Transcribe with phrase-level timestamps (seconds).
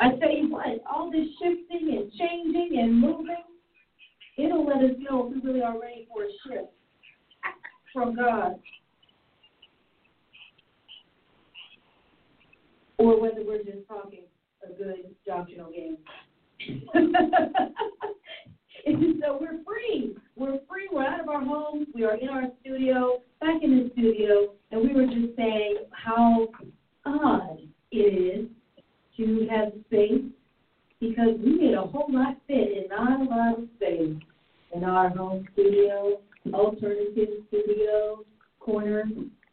[0.00, 3.44] I tell you what, all this shifting and changing and moving,
[4.38, 6.72] it'll let us know if we really are ready for a shift
[7.92, 8.58] from God.
[12.96, 14.24] Or whether we're just talking
[14.64, 15.98] a good doctrinal game.
[19.22, 20.16] so we're free.
[20.36, 20.88] We're free.
[20.90, 21.88] We're out of our homes.
[21.94, 26.48] We are in our studio, back in the studio, and we were just saying how
[27.04, 27.58] odd
[27.90, 28.46] it is
[29.16, 30.24] to have space
[31.00, 34.16] because we need a whole lot fit and not a lot of space
[34.74, 36.20] in our home studio,
[36.52, 38.24] alternative studio,
[38.60, 39.04] corner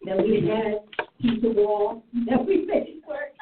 [0.05, 0.79] that we had,
[1.21, 3.33] piece of wall that we made work.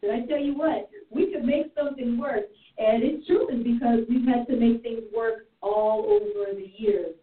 [0.00, 2.44] But I tell you what, we could make something work.
[2.78, 7.14] And it's true because we've had to make things work all over the years.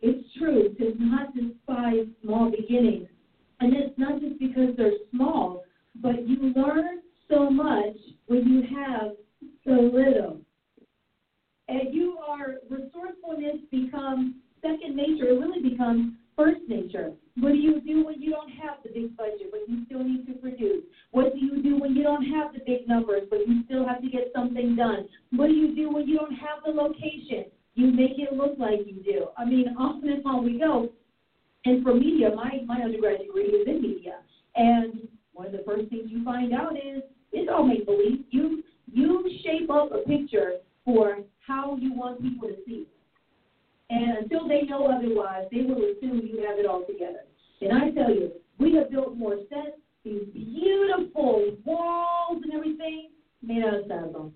[0.00, 3.08] It's true to not despise small beginnings.
[3.60, 5.64] And it's not just because they're small,
[6.00, 7.01] but you learn
[7.32, 9.12] so much when you have
[9.64, 10.40] so little.
[11.68, 15.28] And you are, resourcefulness becomes second nature.
[15.28, 17.12] It really becomes first nature.
[17.40, 20.26] What do you do when you don't have the big budget, but you still need
[20.26, 20.84] to produce?
[21.12, 24.02] What do you do when you don't have the big numbers, but you still have
[24.02, 25.08] to get something done?
[25.30, 27.46] What do you do when you don't have the location?
[27.74, 29.28] You make it look like you do.
[29.38, 30.90] I mean, on and on we go.
[31.64, 34.18] And for media, my, my undergraduate degree is in media.
[34.56, 38.24] And one of the first things you find out is it's all make believe.
[38.30, 38.62] You
[38.92, 40.54] you shape up a picture
[40.84, 42.86] for how you want people to see.
[43.90, 47.24] And until they know otherwise, they will assume you have it all together.
[47.60, 53.10] And I tell you, we have built more sets, these beautiful walls and everything
[53.42, 54.32] made out of styrofoam.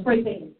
[0.00, 0.52] Spray painted.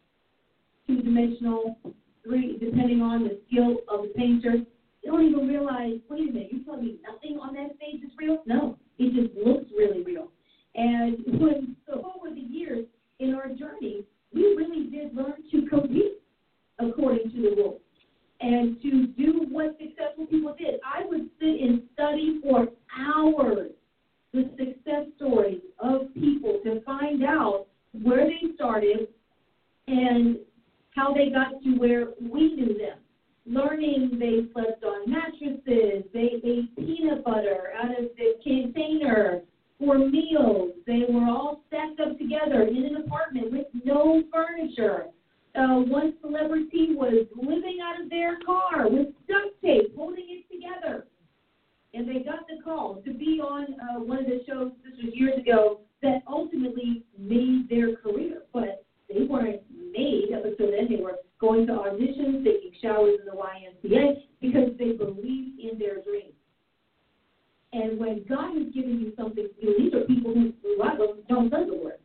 [0.86, 1.78] Two dimensional,
[2.24, 4.64] three, depending on the skill of the painter.
[5.02, 8.10] They don't even realize, wait a minute, you're telling me nothing on that stage is
[8.18, 8.42] real?
[8.46, 10.31] No, it just looks really real.
[10.74, 12.86] And when so over the years
[13.18, 16.20] in our journey, we really did learn to compete
[16.78, 17.80] according to the rules
[18.40, 20.80] and to do what successful people did.
[20.84, 22.68] I would sit and study for
[22.98, 23.70] hours
[24.32, 27.66] the success stories of people to find out
[28.02, 29.08] where they started
[29.86, 30.38] and
[30.94, 32.98] how they got to where we knew them.
[33.44, 39.42] Learning they slept on mattresses, they ate peanut butter out of the container,
[39.82, 40.70] for meals.
[40.86, 45.06] They were all stacked up together in an apartment with no furniture.
[45.54, 51.06] Uh, one celebrity was living out of their car with duct tape, holding it together.
[51.94, 55.14] And they got the call to be on uh, one of the shows, this was
[55.14, 58.42] years ago, that ultimately made their career.
[58.52, 60.88] But they weren't made up until then.
[60.88, 66.02] They were going to auditions, taking showers in the YMCA because they believed in their
[66.02, 66.32] dreams.
[67.72, 71.66] And when God has given you something new, these are people who them don't know
[71.66, 71.98] the word.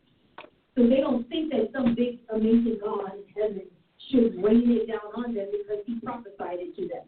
[0.76, 3.66] So they don't think that some big, amazing God in heaven
[4.10, 7.04] should rain it down on them because he prophesied it to them.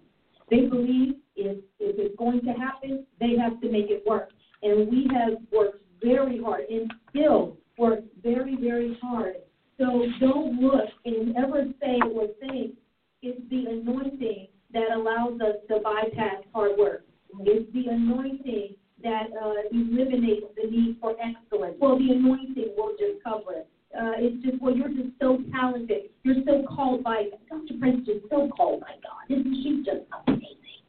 [0.49, 4.31] They believe if, if it's going to happen, they have to make it work.
[4.63, 9.35] And we have worked very hard and still work very, very hard.
[9.77, 12.75] So don't look and ever say or think
[13.21, 17.05] it's the anointing that allows us to bypass hard work.
[17.41, 21.75] It's the anointing that uh, eliminates the need for excellence.
[21.79, 23.67] Well, the anointing will just cover it.
[23.95, 26.09] Uh, it's just, well, you're just so talented.
[26.23, 27.73] You're so called by Dr.
[27.79, 29.25] Price is so called by God.
[29.29, 30.85] Isn't she just amazing?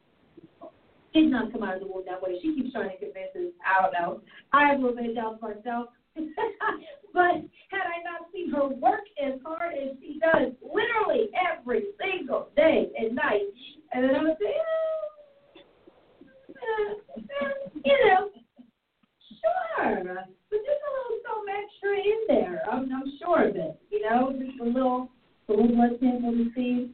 [1.14, 2.38] Did not come out of the womb that way.
[2.42, 3.52] She keeps trying to convince us.
[3.64, 4.20] I don't know.
[4.52, 5.88] I have little bit of doubt myself.
[6.16, 7.40] but
[7.70, 12.90] had I not seen her work as hard as she does, literally every single day
[12.98, 13.48] and night,
[13.92, 15.19] and then I would say, oh,
[17.84, 18.30] you know,
[19.40, 20.04] sure.
[20.50, 22.62] But there's a little some extra in there.
[22.70, 23.80] I'm, I'm sure of it.
[23.90, 25.10] You know, just a little,
[25.48, 26.90] a little to see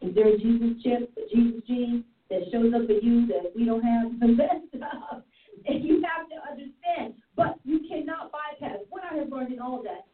[0.00, 3.64] is there a Jesus chip, a Jesus gene that shows up for you that we
[3.64, 4.20] don't have.
[4.20, 5.22] The best stuff.
[5.66, 7.14] And you have to understand.
[7.36, 8.78] But you cannot bypass.
[8.90, 10.06] What I have learned in all of that,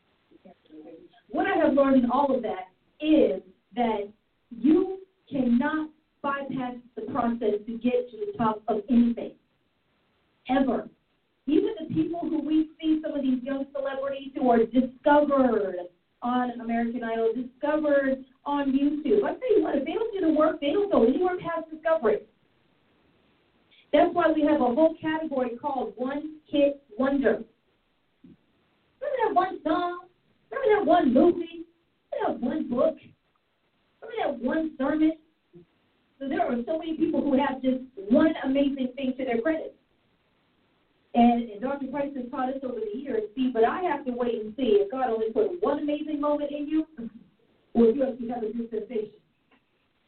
[1.28, 2.70] what I have learned in all of that
[3.00, 3.42] is
[3.74, 4.08] that
[4.50, 4.98] you
[5.30, 5.90] cannot
[6.22, 9.32] bypass the process to get to the top of anything.
[10.48, 10.88] Ever.
[11.46, 15.76] Even the people who we see, some of these young celebrities who are discovered
[16.22, 19.24] on American Idol, discovered on YouTube.
[19.24, 21.70] I tell you what, if they don't do the work, they don't go anywhere past
[21.70, 22.20] discovery.
[23.92, 27.42] That's why we have a whole category called One Hit Wonder.
[29.00, 30.00] Remember that one song?
[30.50, 31.66] Remember that one movie?
[32.12, 32.96] Remember that one book?
[34.02, 35.12] Remember that one sermon?
[36.20, 37.80] So there are so many people who have just
[38.10, 39.74] one amazing thing to their credit.
[41.14, 41.86] And, and Dr.
[41.86, 44.78] Price has taught us over the years, see, but I have to wait and see
[44.78, 46.86] if God only put one amazing moment in you,
[47.74, 49.18] or if you actually have a dispensation.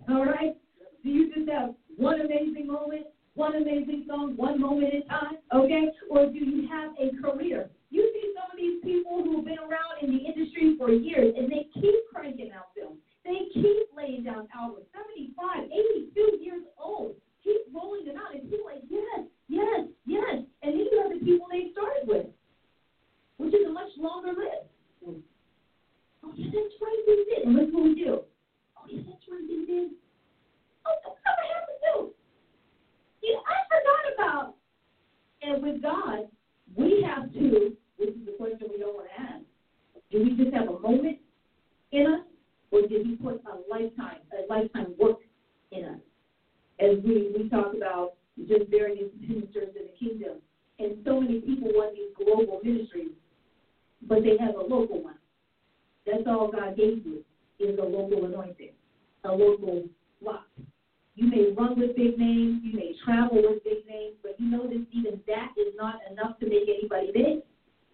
[0.08, 0.54] All right?
[1.02, 5.88] Do you just have one amazing moment, one amazing song, one moment in time, okay?
[6.10, 7.70] Or do you have a career?
[7.90, 11.50] You see some of these people who've been around in the industry for years, and
[11.50, 12.98] they keep cranking out films.
[13.24, 17.14] They keep laying down albums, 75, 82 years old,
[17.44, 20.42] keep rolling them out, and people are like, yes, yes, yes.
[20.62, 22.26] And you have the people they started with,
[23.38, 24.66] which is a much longer list.
[26.24, 27.46] Oh, yeah, that's right, they did.
[27.46, 28.22] And look what we do.
[28.76, 29.90] Oh, yeah, that's right, they did.
[30.86, 31.94] Oh, whatever happened to?
[33.22, 34.54] You know, I forgot about.
[35.42, 36.28] And with God,
[36.76, 39.44] we have to, this is the question we don't want to ask.
[40.10, 41.18] Do we just have a moment
[41.90, 42.20] in us,
[42.72, 45.18] or did He put a lifetime, a lifetime work
[45.70, 46.00] in us?
[46.80, 50.38] As we, we talk about just various ministers in the kingdom.
[50.78, 53.12] And so many people want these global ministries,
[54.08, 55.18] but they have a local one.
[56.06, 57.24] That's all God gave you
[57.60, 58.72] is a local anointing,
[59.24, 59.84] a local
[60.20, 60.46] flock.
[61.14, 64.82] You may run with big names, you may travel with big names, but you notice
[64.92, 67.42] even that is not enough to make anybody big.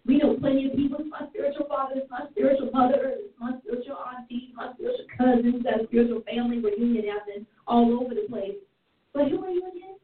[0.08, 4.48] We know plenty of people, it's my spiritual fathers, my spiritual mothers, my spiritual aunties,
[4.56, 8.56] my spiritual cousins, that spiritual family reunion happening all over the place.
[9.12, 10.00] But who are you again?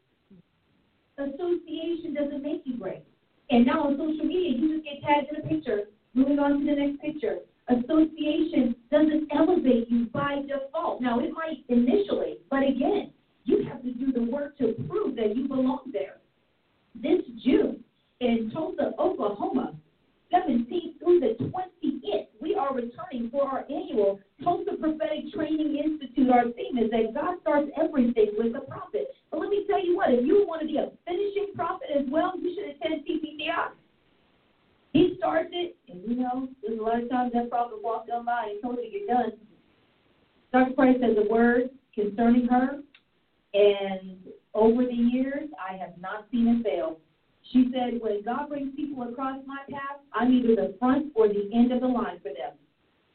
[1.16, 3.02] Association doesn't make you great.
[3.48, 5.88] And now on social media, you just get tagged in a picture.
[6.12, 7.38] Moving on to the next picture.
[7.68, 11.00] Association doesn't elevate you by default.
[11.00, 13.10] Now, it might initially, but again,
[13.44, 16.18] you have to do the work to prove that you belong there.
[16.94, 17.82] This June
[18.20, 19.74] in Tulsa, Oklahoma,
[20.32, 26.30] 17th through the 20th, we are returning for our annual Tulsa Prophetic Training Institute.
[26.30, 29.08] Our theme is that God starts everything with a prophet.
[29.30, 32.04] But let me tell you what, if you want to be a finishing prophet as
[32.08, 33.70] well, you should attend TPCI.
[34.92, 38.24] He starts it, and you know, there's a lot of times that prophet walked on
[38.24, 39.32] by and told you you're done.
[40.52, 40.74] Dr.
[40.74, 42.78] Price has a word concerning her,
[43.54, 44.18] and
[44.54, 46.98] over the years, I have not seen it fail.
[47.52, 51.50] She said, when God brings people across my path, I'm either the front or the
[51.54, 52.56] end of the line for them.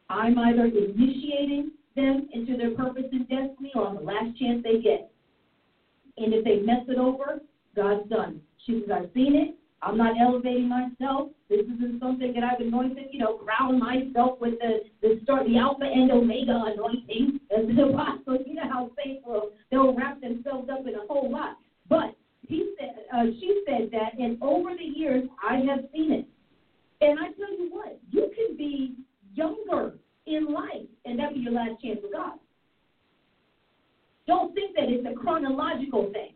[0.09, 4.79] I'm either initiating them into their purpose and destiny or on the last chance they
[4.81, 5.11] get.
[6.17, 7.39] And if they mess it over,
[7.75, 8.41] God's done.
[8.65, 9.55] She says, I've seen it.
[9.81, 11.29] I'm not elevating myself.
[11.49, 15.57] This isn't something that I've anointed, you know, crown myself with the the start, the
[15.57, 18.39] Alpha and Omega anointing as the apostle.
[18.45, 18.91] You know how
[19.25, 21.57] will they'll wrap themselves up in a whole lot.
[21.87, 22.15] But
[22.49, 26.27] he said, uh, she said that, and over the years I have seen it.
[26.99, 28.95] And I tell you what, you can be
[29.33, 29.93] younger
[30.25, 32.33] in life, and that be your last chance with God.
[34.27, 36.33] Don't think that it's a chronological thing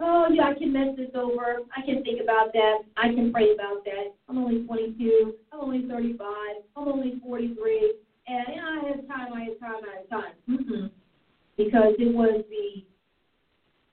[0.00, 1.58] oh, yeah, I can mess this over.
[1.76, 2.78] I can think about that.
[2.96, 4.14] I can pray about that.
[4.28, 5.34] I'm only 22.
[5.52, 6.28] I'm only 35.
[6.76, 7.94] I'm only 43.
[8.28, 10.34] And know, I have time, I have time, I have time.
[10.50, 10.86] Mm-hmm.
[11.56, 12.84] Because it was the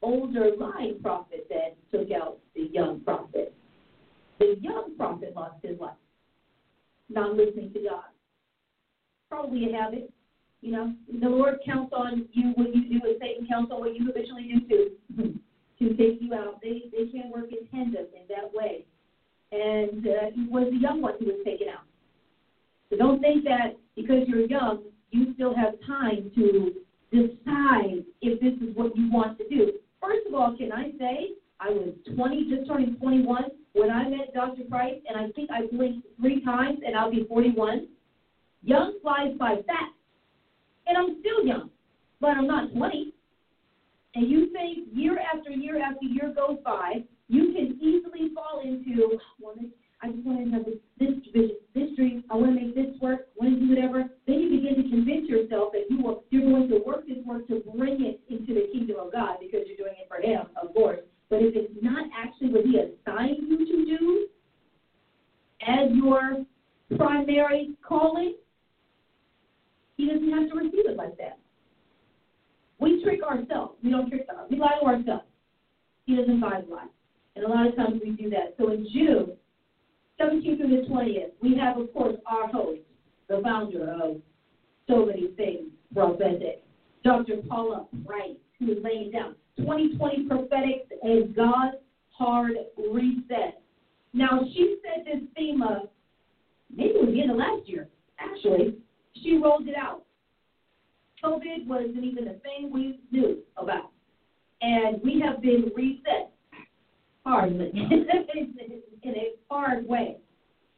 [0.03, 3.53] older lying prophet that took out the young prophet.
[4.39, 5.93] The young prophet lost his life,
[7.09, 8.03] not listening to God.
[9.29, 10.11] Probably a habit.
[10.61, 13.95] You know, the Lord counts on you what you do, and Satan counts on what
[13.95, 15.39] you habitually do too.
[15.79, 16.61] to take you out.
[16.61, 18.85] They they can work in tandem in that way.
[19.51, 21.83] And uh, he was the young one who was taken out.
[22.89, 26.73] So don't think that because you're young, you still have time to
[27.11, 29.73] decide if this is what you want to do.
[30.03, 31.29] First of all, can I say
[31.59, 34.63] I was 20, just turning 21 when I met Dr.
[34.69, 37.87] Price, and I think I blinked three times, and I'll be 41.
[38.63, 39.95] Young flies by fast,
[40.87, 41.69] and I'm still young,
[42.19, 43.13] but I'm not 20
[44.15, 49.17] and you think year after year after year goes by, you can easily fall into,
[49.41, 49.55] well,
[50.03, 52.25] I just want to have this, this vision, this dream.
[52.29, 53.27] I want to make this work.
[53.39, 54.09] I want to do whatever.
[54.27, 57.47] Then you begin to convince yourself that you are you're going to work this work
[57.47, 60.73] to bring it into the kingdom of God because you're doing it for Him, of
[60.73, 60.99] course.
[61.29, 64.27] But if it's not actually what He assigned you to do
[65.65, 66.43] as your
[66.97, 68.35] primary calling,
[69.95, 71.39] He doesn't have to receive it like that.
[72.77, 73.75] We trick ourselves.
[73.81, 74.47] We don't trick God.
[74.51, 75.23] We lie to ourselves.
[76.05, 76.89] He doesn't buy lies.
[77.37, 78.55] And a lot of times we do that.
[78.57, 79.37] So in June,
[80.23, 82.81] 17th through the 20th, we have, of course, our host,
[83.27, 84.17] the founder of
[84.87, 86.63] so many things Prophetic
[87.03, 87.37] Dr.
[87.47, 91.77] Paula Price, who is laying down 2020 Prophetic and God's
[92.09, 92.53] hard
[92.91, 93.61] reset.
[94.13, 95.89] Now, she said this theme of,
[96.75, 97.87] maybe it was the end of last year,
[98.19, 98.75] actually.
[99.21, 100.03] She rolled it out.
[101.23, 103.91] COVID wasn't even a thing we knew about.
[104.61, 106.31] And we have been reset
[107.25, 107.71] hardly.
[109.03, 110.17] in a hard way.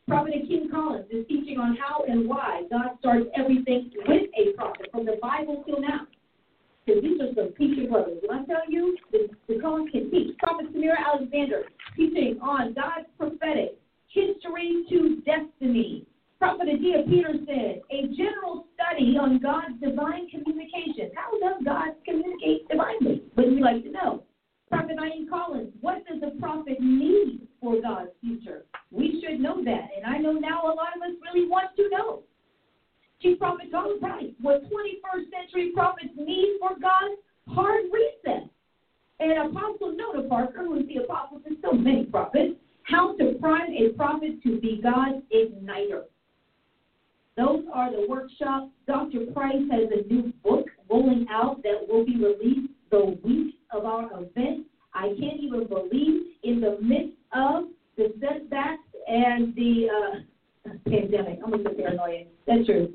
[0.08, 4.88] Prophet King Collins is teaching on how and why God starts everything with a prophet
[4.92, 6.06] from the Bible till now.
[6.86, 8.20] Because these are some teaching brothers.
[8.28, 10.38] When I tell you, the, the Collins can teach.
[10.38, 11.64] Prophet Samira Alexander
[11.98, 13.80] teaching on God's prophetic
[14.10, 16.06] history to destiny.
[16.38, 21.10] Prophet Adia Peterson, a general study on God's divine communication.
[21.16, 23.24] How does God communicate divinely?
[23.38, 24.24] Would you like to know?
[24.70, 28.64] Prophet Ian Collins, what does the prophet need for God's future.
[28.92, 31.90] We should know that, and I know now a lot of us really want to
[31.90, 32.22] know.
[33.22, 38.48] Chief Prophet Donald Price, what 21st century prophets need for God's hard reset.
[39.20, 42.54] And Apostle Noda Parker, who is the apostle to so many prophets,
[42.84, 46.04] how to prime a prophet to be God's igniter.
[47.36, 48.70] Those are the workshops.
[48.86, 49.32] Dr.
[49.34, 54.06] Price has a new book rolling out that will be released the week of our
[54.14, 54.68] event.
[54.94, 57.66] I can't even believe in the midst of
[57.98, 61.40] the setbacks and the uh, pandemic.
[61.46, 62.28] I'm a little paranoid.
[62.48, 62.95] That's true.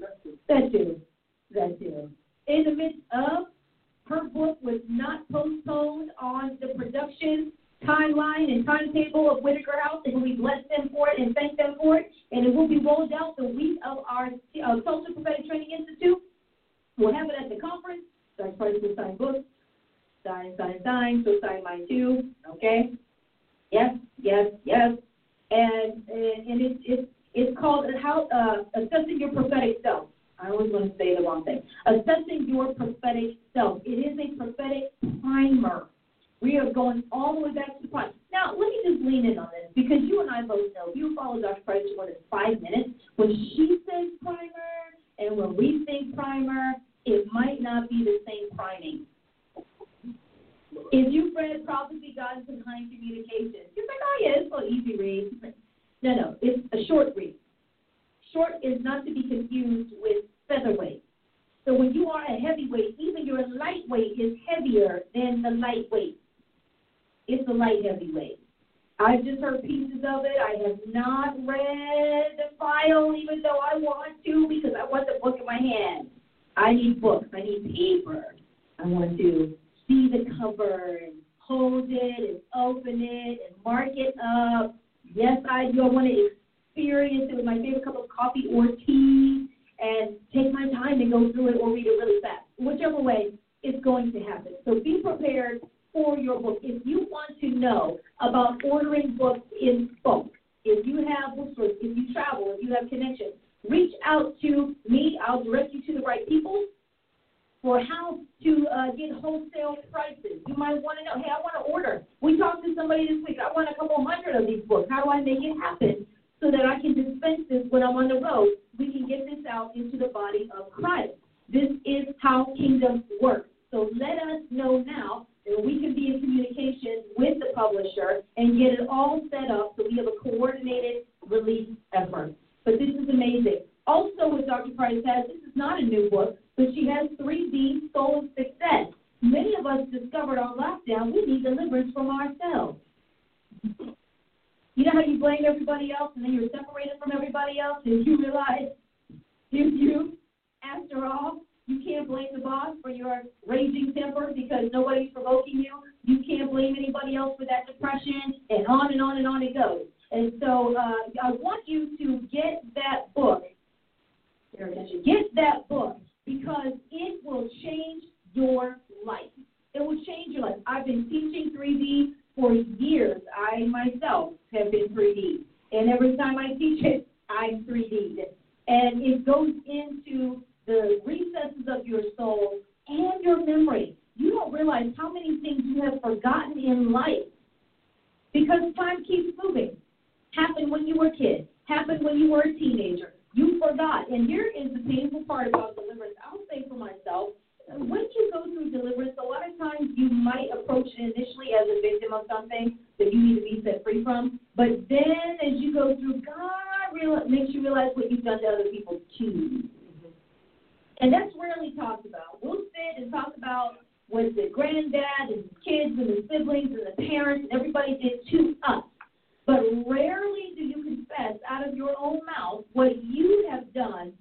[219.90, 224.12] Rarely do you confess out of your own mouth what you have done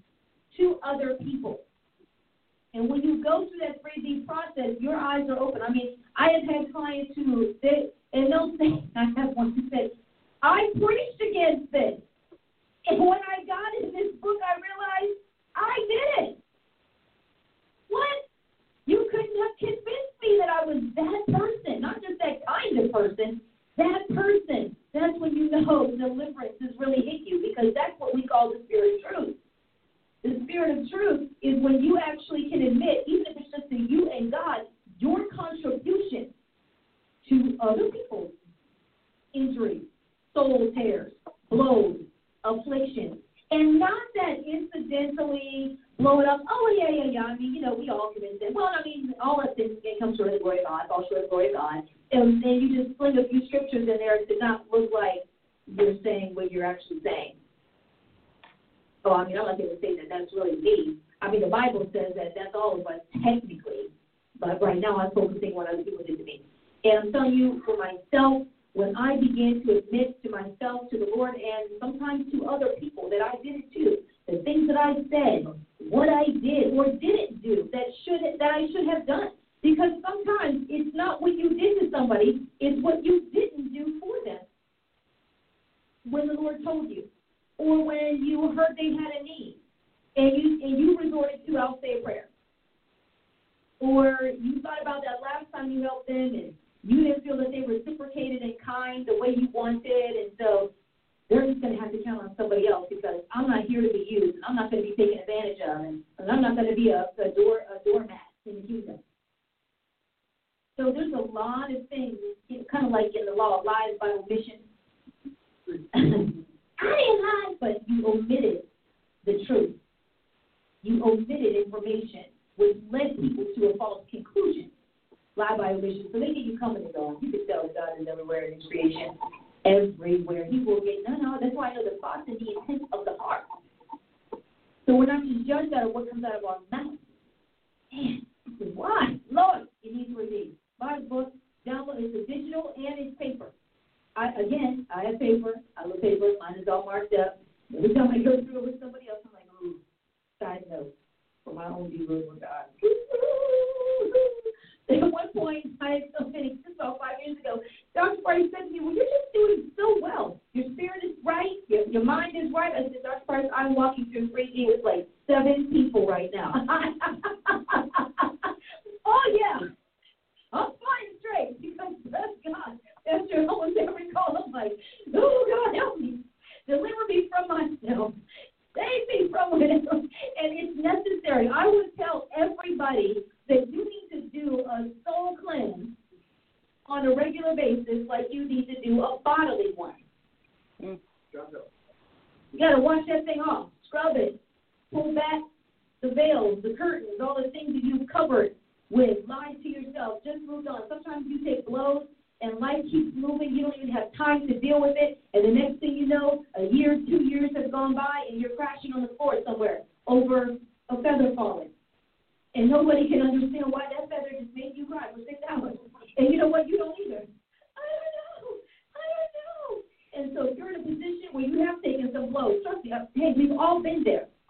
[0.58, 1.60] to other people.
[2.74, 5.62] And when you go through that 3D process, your eyes are open.
[5.62, 5.98] I mean,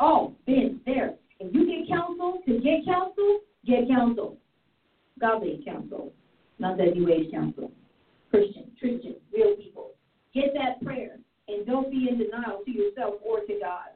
[0.10, 1.15] all been there.
[1.39, 4.38] If you get counsel, to get counsel, get counsel.
[5.19, 6.13] Godly counsel,
[6.60, 7.72] not that you WH counsel.
[8.30, 9.91] Christian, Christian, real people.
[10.34, 11.17] Get that prayer
[11.48, 13.89] and don't be in denial to yourself or to God.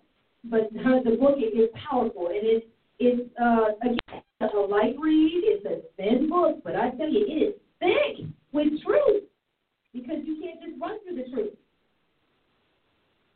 [0.44, 2.66] But the book is powerful and it's
[3.00, 5.44] it's uh, again a light read.
[5.46, 9.24] It's a thin book, but I tell you, it is thick with truth
[9.94, 11.54] because you can't just run through the truth.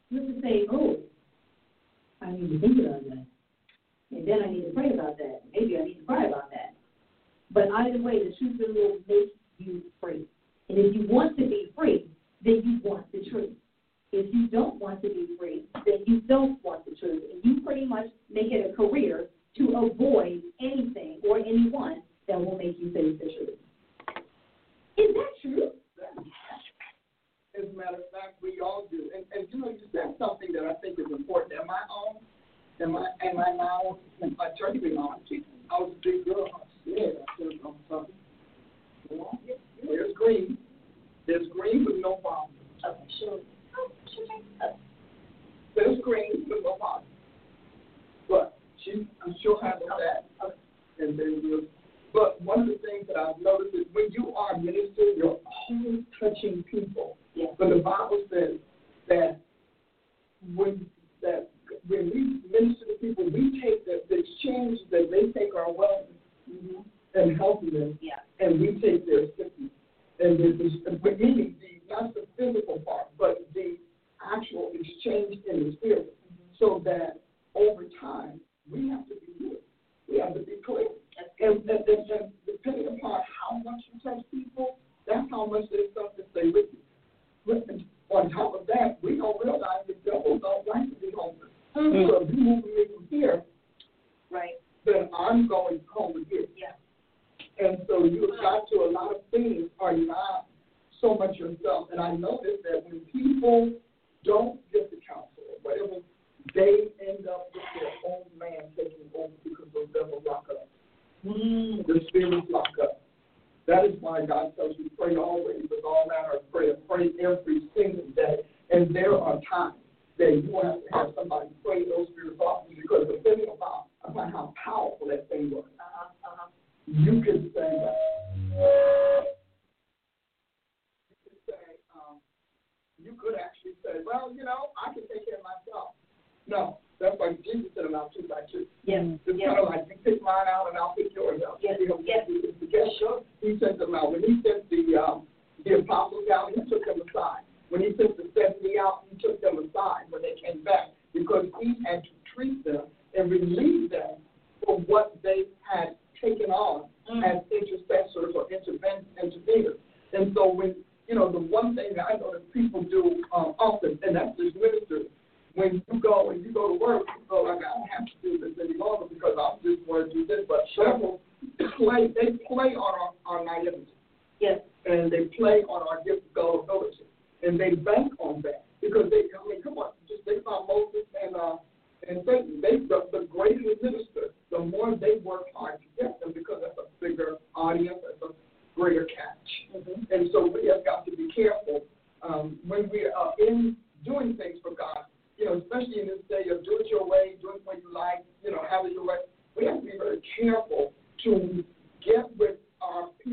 [0.10, 0.96] You have to say, oh,
[8.58, 8.96] the Lord.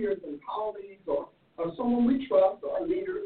[0.04, 3.23] peers and colleagues or, or someone we trust or a leader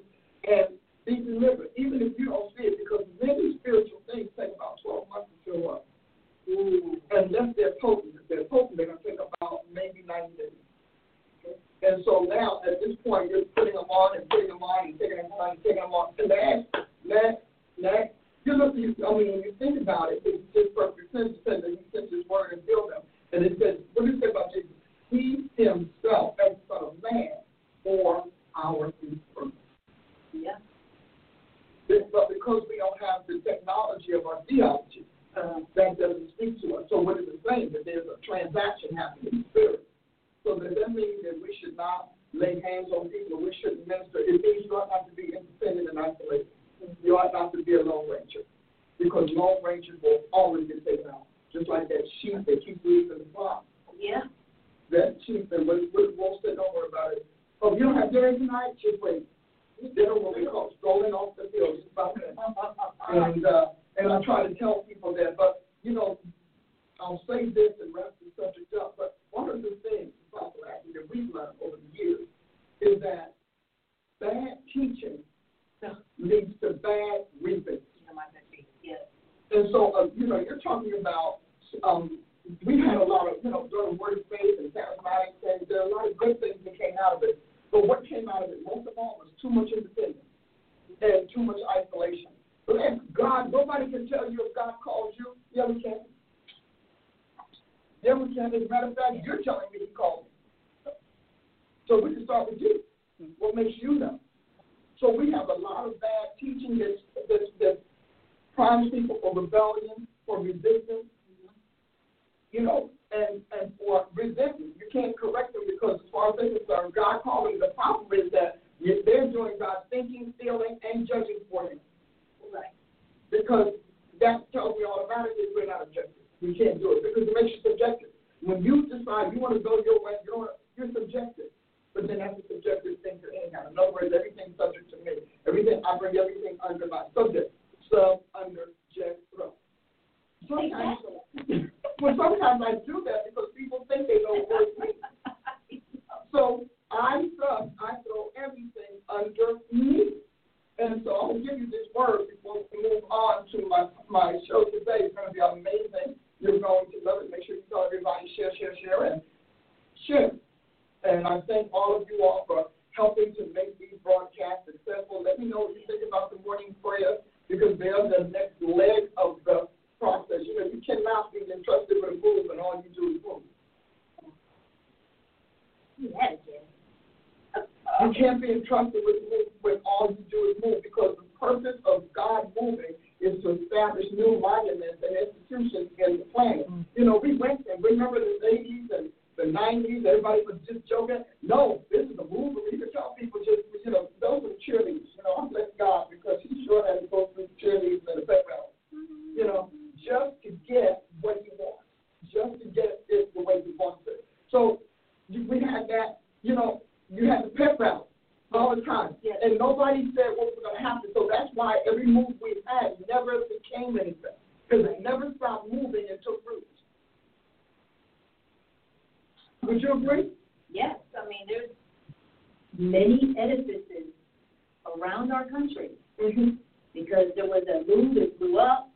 [226.22, 226.50] mm-hmm.
[226.94, 228.90] because there was a move that blew up.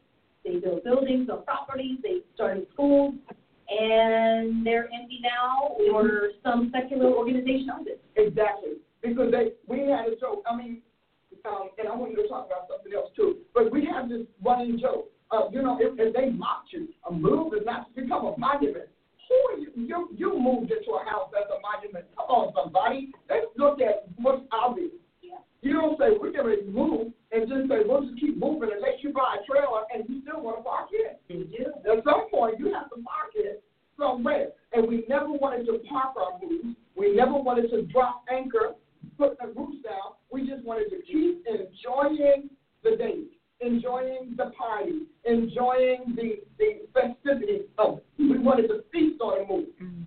[0.45, 1.99] They built buildings on properties.
[2.03, 3.15] They started schools
[3.69, 8.03] and they're empty now, or some secular organization owns it.
[8.17, 10.43] Exactly, because they we had a joke.
[10.51, 10.83] I mean,
[11.47, 13.39] um, and I want you to talk about something else too.
[13.55, 15.11] But we have this running joke.
[15.31, 18.37] Uh, you know, if, if they mocked you, a move is not to become a
[18.37, 18.89] monument.
[19.29, 19.73] Who are you?
[19.75, 22.05] You you moved into a house that's a monument.
[22.17, 23.13] Come on, somebody.
[23.31, 24.93] Let's look at what's obvious.
[25.63, 28.83] You don't say we're going to move and just say we'll just keep moving and
[28.83, 31.21] let you buy a trailer and you still want to park it.
[31.29, 31.93] Yeah.
[31.93, 33.63] At some point, you have to park it
[33.99, 34.49] somewhere.
[34.73, 36.77] And we never wanted to park our moves.
[36.97, 38.75] We never wanted to drop anchor,
[39.17, 40.19] put the roots down.
[40.31, 42.51] We just wanted to keep enjoying
[42.83, 43.23] the day,
[43.61, 48.05] enjoying the party, enjoying the, the festivities of it.
[48.19, 49.69] We wanted to feast on a move.
[49.81, 50.03] Mm-hmm.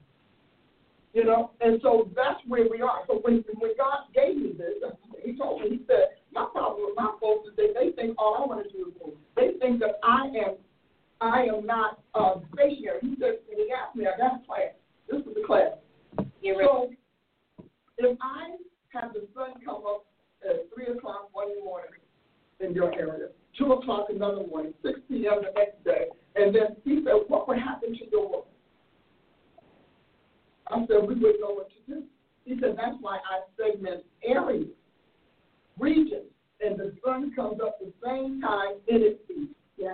[1.15, 2.99] You know, and so that's where we are.
[3.07, 4.83] So when when God gave me this,
[5.23, 8.35] He told me, He said, my problem with my folks is that they think all
[8.35, 9.15] I want to do is move.
[9.37, 10.57] They think that I am
[11.21, 12.99] I am not uh, stationary.
[13.01, 14.75] He said, when he asked me, I got a class.
[15.09, 15.79] This was a class.
[16.41, 16.91] You're so
[17.97, 20.05] if I have the sun come up
[20.43, 21.91] at 3 o'clock one morning
[22.59, 25.41] in your area, 2 o'clock another morning, 6 p.m.
[25.43, 28.45] the next day, and then he said, what would happen to your work?
[30.67, 32.03] I said, we wouldn't know what to do.
[32.45, 34.67] He said, that's why I segment areas,
[35.79, 36.29] regions,
[36.61, 39.55] and the sun comes up the same time in its season.
[39.77, 39.93] Yeah.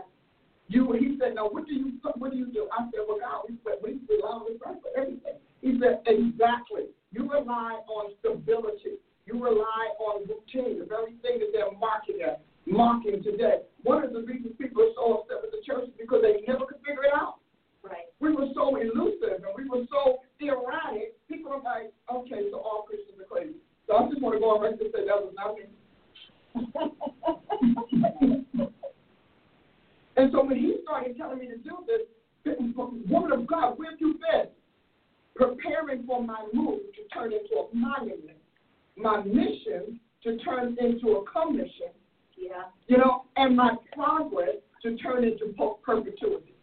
[0.68, 2.70] You, he said, now what do you what do you do?
[2.72, 5.36] I said, well, God, we, we rely on the sun for everything.
[5.62, 6.92] He said, exactly.
[7.12, 9.02] You rely on stability.
[9.26, 13.62] You rely on routine, the very thing that they're mocking at, mocking today.
[13.84, 16.66] One of the reasons people are so upset with the church is because they never
[16.66, 17.40] could figure it out.
[17.84, 18.10] Right.
[18.20, 21.16] We were so elusive and we were so erratic.
[21.28, 23.56] People are like, okay, so all Christians are crazy.
[23.88, 25.64] So I just want to go on record and say that was not me.
[30.18, 32.02] and so when he started telling me to do this,
[32.76, 34.48] woman of God, where have you been?
[35.36, 38.38] Preparing for my move to turn into a monument,
[38.96, 41.92] my mission to turn into a commission.
[42.38, 42.64] Yeah.
[42.88, 46.54] You know, and my progress to turn into perpetuity.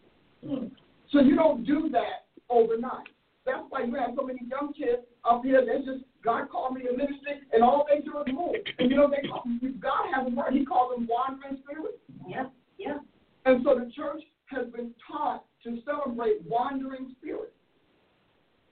[0.45, 0.67] Hmm.
[1.11, 3.07] So you don't do that overnight.
[3.45, 5.65] That's why you have so many young kids up here.
[5.65, 8.55] They just God called me to ministry, and all they do is move.
[8.77, 9.43] And you know they call,
[9.79, 10.53] God has a word.
[10.53, 11.97] He calls them wandering spirits.
[12.27, 12.47] Yeah,
[12.77, 12.99] yeah.
[13.45, 17.53] And so the church has been taught to celebrate wandering spirits.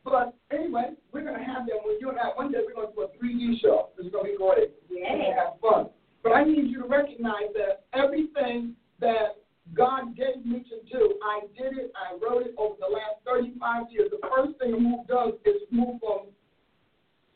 [0.04, 2.28] But anyway, we're going to have them when you and I.
[2.36, 3.90] One day we're going to do a 3D show.
[3.98, 4.72] It's going to be great.
[4.90, 5.12] Yeah.
[5.12, 5.90] We're going to have fun.
[6.24, 9.44] But I need you to recognize that everything that
[9.76, 11.20] God gave me to do.
[11.24, 11.92] I did it.
[11.96, 14.10] I wrote it over the last 35 years.
[14.12, 16.28] The first thing a move does is move from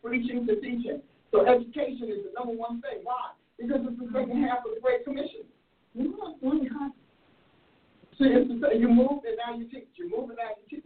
[0.04, 1.02] preaching to teaching.
[1.32, 3.00] So education is the number one thing.
[3.04, 3.32] Why?
[3.60, 5.46] Because it's the second half of the Great Commission.
[8.18, 8.82] See, it's the same.
[8.82, 9.90] You move and now you teach.
[9.96, 10.86] You move and now you teach.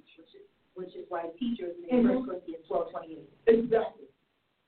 [0.75, 2.07] Which is why teachers in Mhm.
[2.19, 3.29] First Corinthians twelve twenty eight.
[3.47, 4.07] Exactly.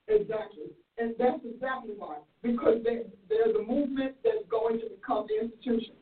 [0.08, 0.72] Exactly.
[0.98, 2.18] And that's exactly why.
[2.42, 5.96] Because there, there's a movement that's going to become the institution.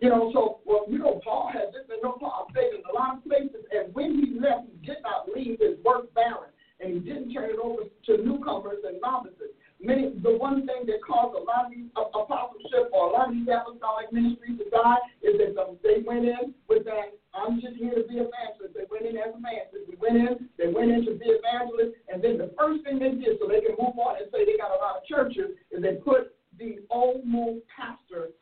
[0.00, 2.92] You know, so, well, you know, Paul had this, and no, Paul stayed in a
[2.92, 6.92] lot of places, and when he left, he did not leave his work barren, and
[6.92, 9.56] he didn't turn it over to newcomers and novices.
[9.80, 13.28] Many, the one thing that caused a lot of these uh, apostleship or a lot
[13.28, 17.60] of these apostolic ministries to die is that um, they went in with that, I'm
[17.60, 18.72] just here to be evangelist.
[18.72, 19.84] They went in as evangelists.
[19.88, 23.16] We went in, they went in to be evangelists, and then the first thing they
[23.16, 25.80] did so they can move on and say they got a lot of churches is
[25.80, 28.32] they put the old move pastor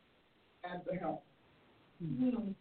[0.63, 1.24] at the helm.
[2.05, 2.53] Mm-hmm.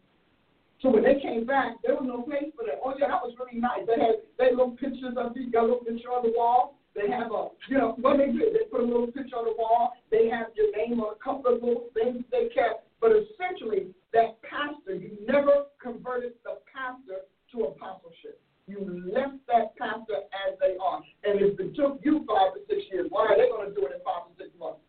[0.80, 2.76] So when they came back, there was no place for them.
[2.84, 3.88] Oh yeah, that was really nice.
[3.88, 6.76] They had they little pictures of you, got a little picture on the wall.
[6.94, 9.56] They have a, you know, what they did, they put a little picture on the
[9.58, 9.92] wall.
[10.12, 12.86] They have your name on a couple of little things they kept.
[13.00, 18.38] But essentially, that pastor, you never converted the pastor to apostleship.
[18.68, 21.02] You left that pastor as they are.
[21.24, 23.84] And if it took you five to six years, why are they going to do
[23.88, 24.80] it in five to six months?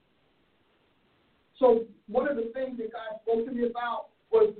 [1.57, 4.53] So one of the things that God spoke to me about was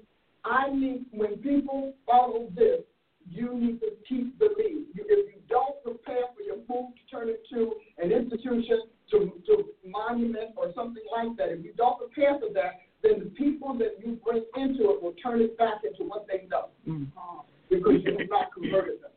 [0.45, 2.81] I need when people follow this,
[3.27, 4.85] you need to keep the lead.
[4.93, 9.31] You, if you don't prepare for your move to turn it into an institution, to
[9.47, 13.77] to monument or something like that, if you don't prepare for that, then the people
[13.77, 17.07] that you bring into it will turn it back into what they know mm.
[17.17, 19.11] uh, because you have not converted them.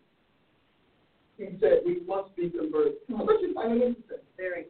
[1.37, 2.94] He said we must be converted.
[3.09, 4.25] How about you find it interesting?
[4.37, 4.66] Very.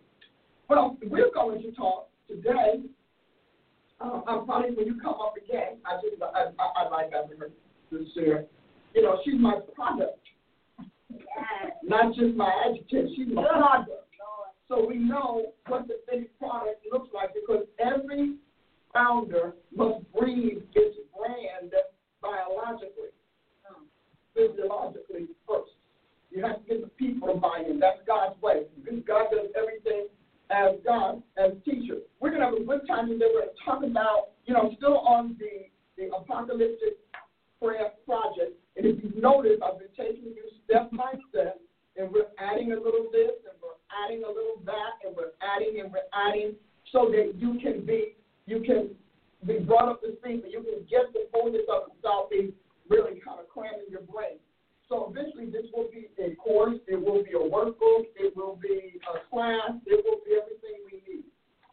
[0.69, 2.83] Well, we're going to talk today.
[4.01, 7.39] Uh, I'm probably when you come up again, I just I, I, I like having
[7.39, 7.51] her
[7.91, 8.47] sincere.
[8.95, 10.21] You know, she's my product,
[11.11, 11.73] Yes.
[11.83, 13.09] not just my adjective.
[13.17, 13.91] She's my product.
[14.69, 18.37] So we know what the finished product looks like because every
[18.93, 21.73] founder must breathe its brand
[22.21, 23.09] biologically,
[24.35, 25.71] physiologically first.
[26.31, 27.81] You have to get the people to buy in.
[27.81, 28.65] That's God's way.
[29.07, 30.09] God does everything
[30.51, 32.01] as God, as teacher.
[32.21, 33.27] We're going to have a good time today.
[33.33, 36.97] We're going to talk about, you know, still on the, the apocalyptic
[37.61, 38.57] prayer project.
[38.77, 41.61] And if you've noticed, I've been taking you step by step,
[41.97, 45.81] and we're adding a little this, and we're adding a little that, and we're adding
[45.83, 46.55] and we're adding
[46.93, 48.91] so that you can be, you can
[49.47, 52.53] be brought up to speed, but you can get the fullness of it without being
[52.89, 54.39] really kind of cramming your brain.
[54.89, 58.99] So eventually, this will be a course, it will be a workbook, it will be
[59.15, 61.25] a class, it will be everything we need.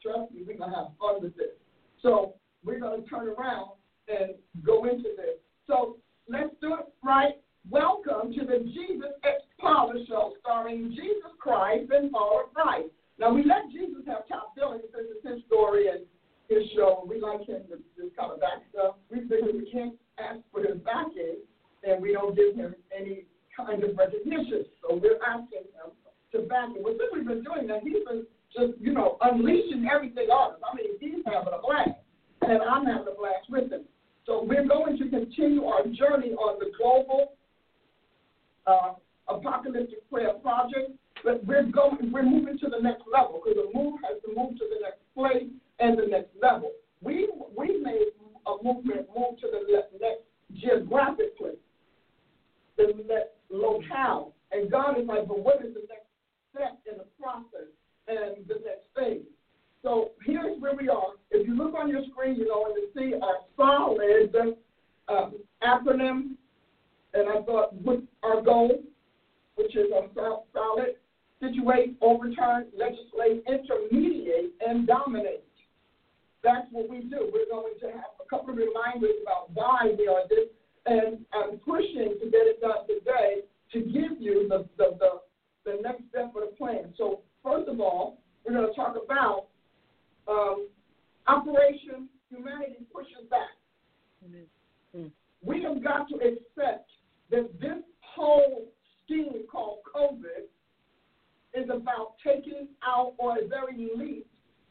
[0.02, 1.56] Trust me, we're gonna have fun with this.
[2.02, 3.72] So we're gonna turn around
[4.10, 5.40] and go into this.
[5.66, 5.98] So
[6.28, 7.36] let's do it right.
[7.70, 12.90] Welcome to the Jesus and Paula Show, starring Jesus Christ and Paula Price.
[13.18, 16.02] Now we let Jesus have top billing since it's his story and
[16.50, 17.06] his show.
[17.08, 18.96] We like him to just kind of back stuff.
[19.10, 21.40] We figure we can't ask for his backing,
[21.86, 24.66] and we don't give him any kind of recognition.
[24.82, 25.92] So we're asking him
[26.34, 26.84] to back it.
[26.84, 30.60] Well, since we've been doing that, he's been just, you know, unleashing everything on us.
[30.64, 32.00] I mean, he's having a blast,
[32.42, 33.84] and I'm having a blast with him.
[34.26, 37.34] So we're going to continue our journey on the global
[38.66, 38.94] uh,
[39.28, 40.92] apocalyptic prayer project,
[41.24, 44.58] but we're going, we're moving to the next level because the move has to move
[44.58, 46.72] to the next place and the next level.
[47.02, 48.10] We we made
[48.48, 49.62] a movement move to the
[50.00, 51.58] next geographic place,
[52.78, 56.10] the next locale, and God is like, but what is the next
[56.54, 57.70] step in the process
[58.08, 59.26] and the next phase?
[59.82, 61.14] So here's where we are.
[61.30, 64.36] If you look on your screen, you know, and you see our solid
[65.08, 65.30] uh,
[65.64, 66.32] acronym,
[67.14, 68.82] and I thought with our goal,
[69.56, 70.08] which is a
[70.54, 70.96] solid,
[71.40, 75.44] situate, overturn, legislate, intermediate, and dominate.
[76.44, 77.30] That's what we do.
[77.34, 80.50] We're going to have a couple of reminders about why we are this,
[80.86, 83.42] and I'm pushing to get it done today
[83.74, 86.94] to give you the, the, the, the next step of the plan.
[86.98, 89.48] So first of all, we're going to talk about
[90.28, 90.68] um,
[91.28, 93.50] Operation Humanity Pushes Back.
[95.44, 96.90] We have got to accept
[97.30, 98.66] that this whole
[99.04, 100.46] scheme called COVID
[101.54, 104.28] is about taking out, or at very least,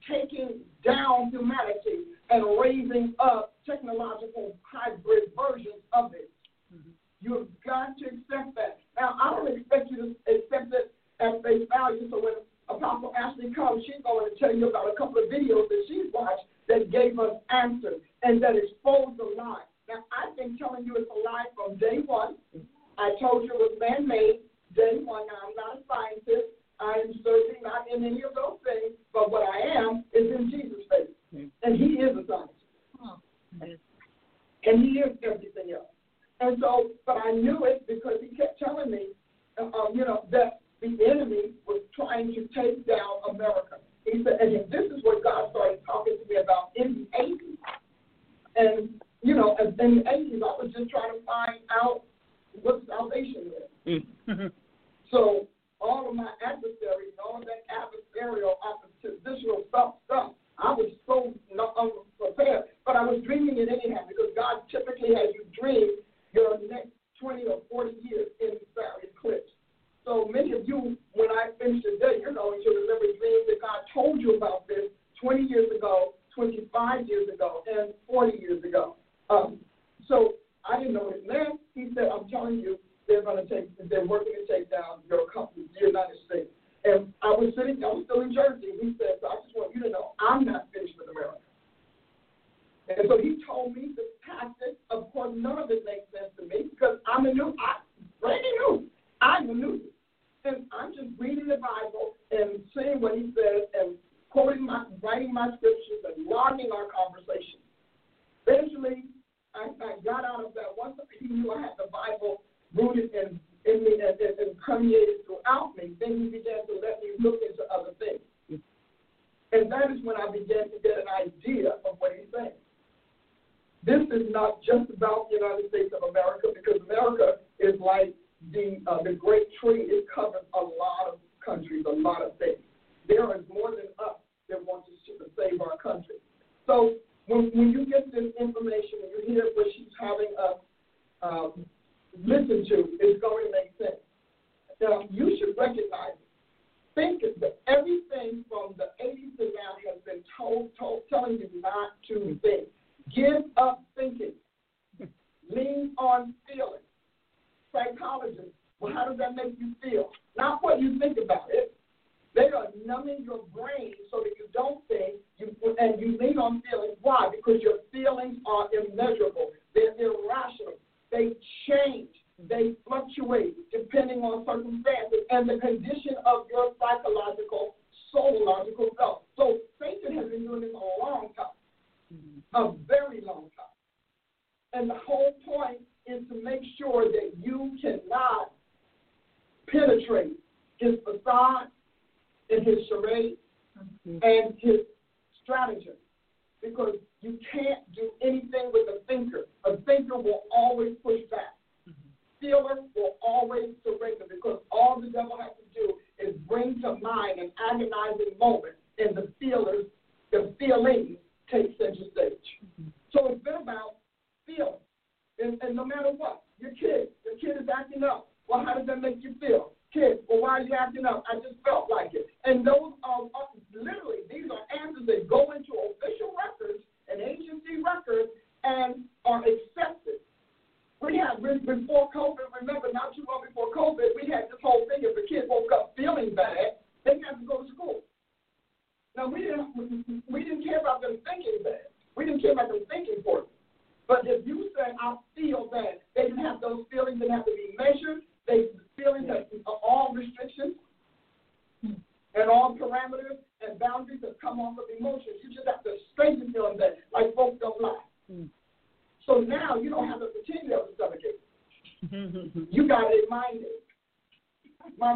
[0.09, 6.31] taking down humanity and raising up technological hybrid versions of it.
[6.75, 6.91] Mm-hmm.
[7.21, 8.79] You have got to accept that.
[8.99, 12.09] Now, I don't expect you to accept it at face value.
[12.11, 12.35] So when
[12.69, 16.13] Apostle Ashley comes, she's going to tell you about a couple of videos that she's
[16.13, 19.64] watched that gave us answers and that exposed the lie.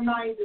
[0.08, 0.37] Ache.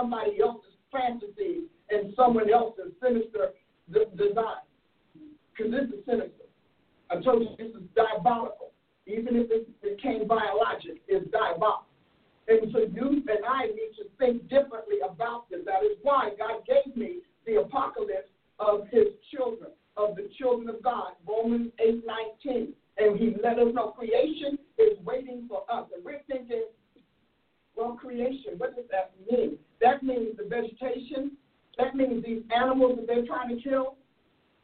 [0.00, 3.52] Somebody else's fantasy and someone else's sinister
[3.92, 4.64] design.
[5.52, 6.48] Because this is sinister.
[7.10, 8.72] I told you this is diabolical.
[9.06, 11.86] Even if it became biologic, it's diabolical.
[12.48, 15.60] And so you and I need to think differently about this.
[15.66, 20.82] That is why God gave me the apocalypse of his children, of the children of
[20.82, 22.04] God, Romans 8
[22.44, 22.72] 19.
[22.98, 25.86] And he let us know creation is waiting for us.
[25.94, 26.64] And we're thinking,
[27.76, 29.58] well, creation, what does that mean?
[29.80, 31.32] That means the vegetation.
[31.78, 33.96] That means these animals that they're trying to kill.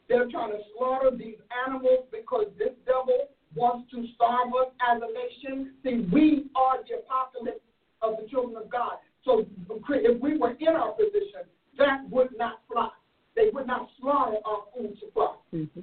[0.08, 1.36] They're trying to slaughter these
[1.66, 5.72] animals because this devil wants to starve us as a nation.
[5.82, 7.64] See, we are the apocalypse
[8.02, 8.98] of the children of God.
[9.24, 11.48] So if we were in our position,
[11.78, 12.90] that would not fly.
[13.34, 15.34] They would not slaughter our food supply.
[15.54, 15.80] Mm-hmm.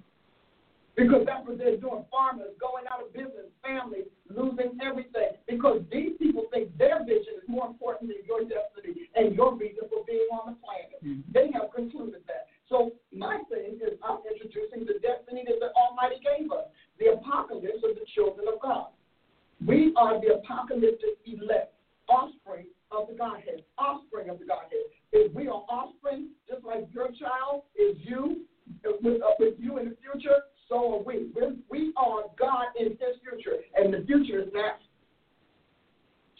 [0.96, 2.06] Because that's what they're doing.
[2.14, 5.41] Farmers going out of business, families losing everything.
[5.50, 9.89] Because these people think their vision is more important than your destiny and your reason
[9.89, 11.02] for being on the planet.
[11.02, 11.26] Mm-hmm.
[11.34, 12.46] They have concluded that.
[12.70, 16.70] So my thing is I'm introducing the destiny that the Almighty gave us,
[17.02, 18.94] the apocalypse of the children of God.
[19.66, 21.74] We are the apocalyptic elect,
[22.10, 24.89] offspring of the Godhead, offspring of the Godhead.
[25.12, 28.46] If we are offspring, just like your child is you,
[29.02, 31.28] with, uh, with you in the future, so are we.
[31.36, 34.76] We're, we are God in His future, and the future is now.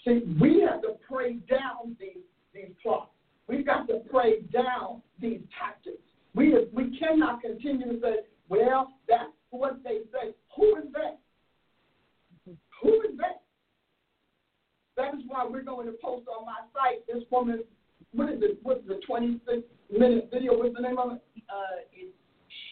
[0.04, 2.24] See, we have to pray down these,
[2.54, 3.12] these plots.
[3.48, 6.02] We've got to pray down these tactics.
[6.36, 8.16] We, we cannot continue to say,
[8.50, 10.34] well, that's what they say.
[10.58, 11.20] Who is that?
[12.82, 13.44] Who is that?
[14.98, 17.64] That is why we're going to post on my site this woman.
[18.14, 18.60] What is it?
[18.64, 19.62] What's the 26
[19.92, 20.58] minute video?
[20.58, 21.22] What's the name of it?
[21.50, 22.14] Uh, it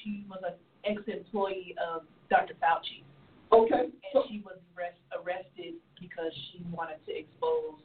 [0.03, 0.53] she was a
[0.85, 2.53] ex-employee of Dr.
[2.55, 3.03] Fauci.
[3.51, 3.83] Okay.
[3.83, 7.79] And so, she was arrest, arrested because she wanted to expose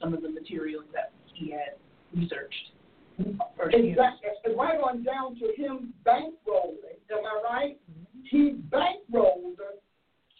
[0.00, 1.76] some of the materials that he had
[2.14, 2.72] researched.
[3.18, 4.54] Exactly.
[4.56, 6.96] Right on down to him bankrolling.
[7.10, 7.78] Am I right?
[7.90, 8.22] Mm-hmm.
[8.24, 9.56] He bankrolled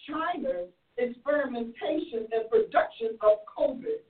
[0.09, 4.01] China's experimentation and production of COVID.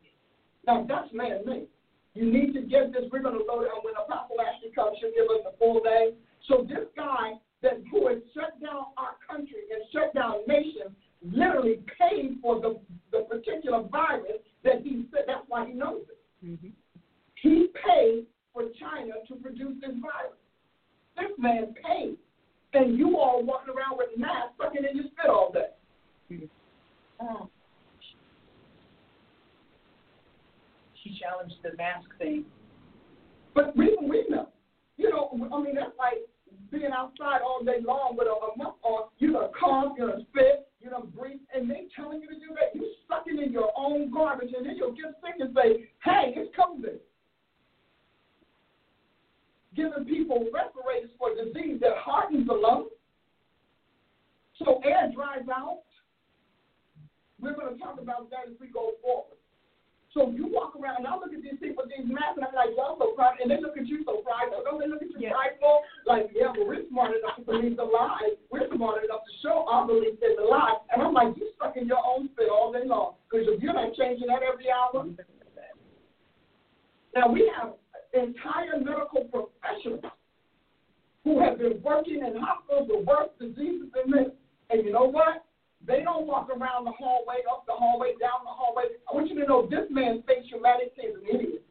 [0.67, 1.67] Now that's man-made.
[2.15, 3.05] You need to get this.
[3.11, 3.71] We're going to load it.
[3.83, 6.15] When Apostle Ashley comes, she'll give us the full name.
[6.49, 11.81] So this guy that who has shut down our country and shut down nations literally
[11.99, 12.81] paid for the,
[13.13, 15.25] the particular virus that he said.
[15.27, 16.47] That's why he knows it.
[16.47, 16.69] Mm-hmm.
[17.43, 20.39] He paid for China to produce this virus.
[21.17, 22.17] This man paid.
[22.73, 25.71] And you all walking around with masks sucking in your spit all day.
[26.31, 26.47] Mm-hmm.
[27.27, 27.51] Oh.
[31.03, 32.45] She challenged the mask thing.
[33.55, 34.49] But we, we know.
[34.97, 36.19] You know, I mean, that's like
[36.71, 40.25] being outside all day long with a, a muff on, you're gonna cough, you're gonna
[40.31, 42.75] spit, you're gonna breathe, and they telling you to do that.
[42.75, 46.55] You're sucking in your own garbage, and then you'll get sick and say, "Hey, it's
[46.57, 47.01] COVID."
[49.75, 52.91] Giving people respirators for disease that hardens the lungs,
[54.59, 55.83] so air dries out.
[57.41, 59.40] We're going to talk about that as we go forward.
[60.11, 62.75] So you walk around, and I look at these people these masks, and I'm like,
[62.75, 64.67] y'all so proud, and they look at you so prideful.
[64.67, 65.31] Don't they look at you Yeah.
[65.31, 65.87] prideful?
[66.05, 68.35] Like, yeah, but we're smart enough to believe the lie.
[68.51, 70.83] We're smart enough to show our belief in the lie.
[70.91, 73.73] And I'm like, you stuck in your own spit all day long, because if you're
[73.73, 75.07] not changing that every hour.
[77.15, 77.75] Now we have
[78.15, 80.05] entire medical professionals
[81.23, 84.33] who have been working in hospitals with worse diseases than this.
[84.71, 85.45] And you know what?
[85.87, 88.85] They don't walk around the hallway, up the hallway, down the hallway.
[89.11, 91.65] I want you to know this man thinks humanity is an idiot.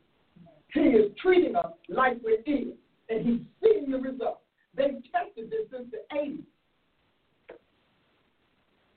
[0.74, 2.78] He is treating us like we're idiots,
[3.10, 4.42] and he's seeing the results.
[4.76, 6.44] They've tested this since the 80s.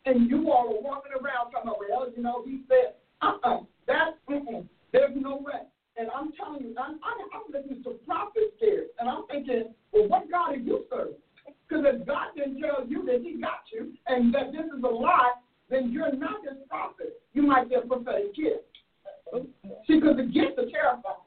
[0.04, 4.18] And you all are walking around talking about, well, you know, he said, uh-uh, that,
[4.28, 5.62] mm-mm, uh-uh, there's no way.
[5.96, 10.08] And I'm telling you, I'm, I'm, I'm listening to prophets here, and I'm thinking, well,
[10.08, 11.14] what God are you serving?
[11.72, 14.86] Because if God didn't tell you that He got you and that this is a
[14.86, 15.32] lie,
[15.70, 17.22] then you're not His prophet.
[17.32, 18.68] You might be a prophetic gift.
[19.86, 21.24] See, because the gifts are terrifying.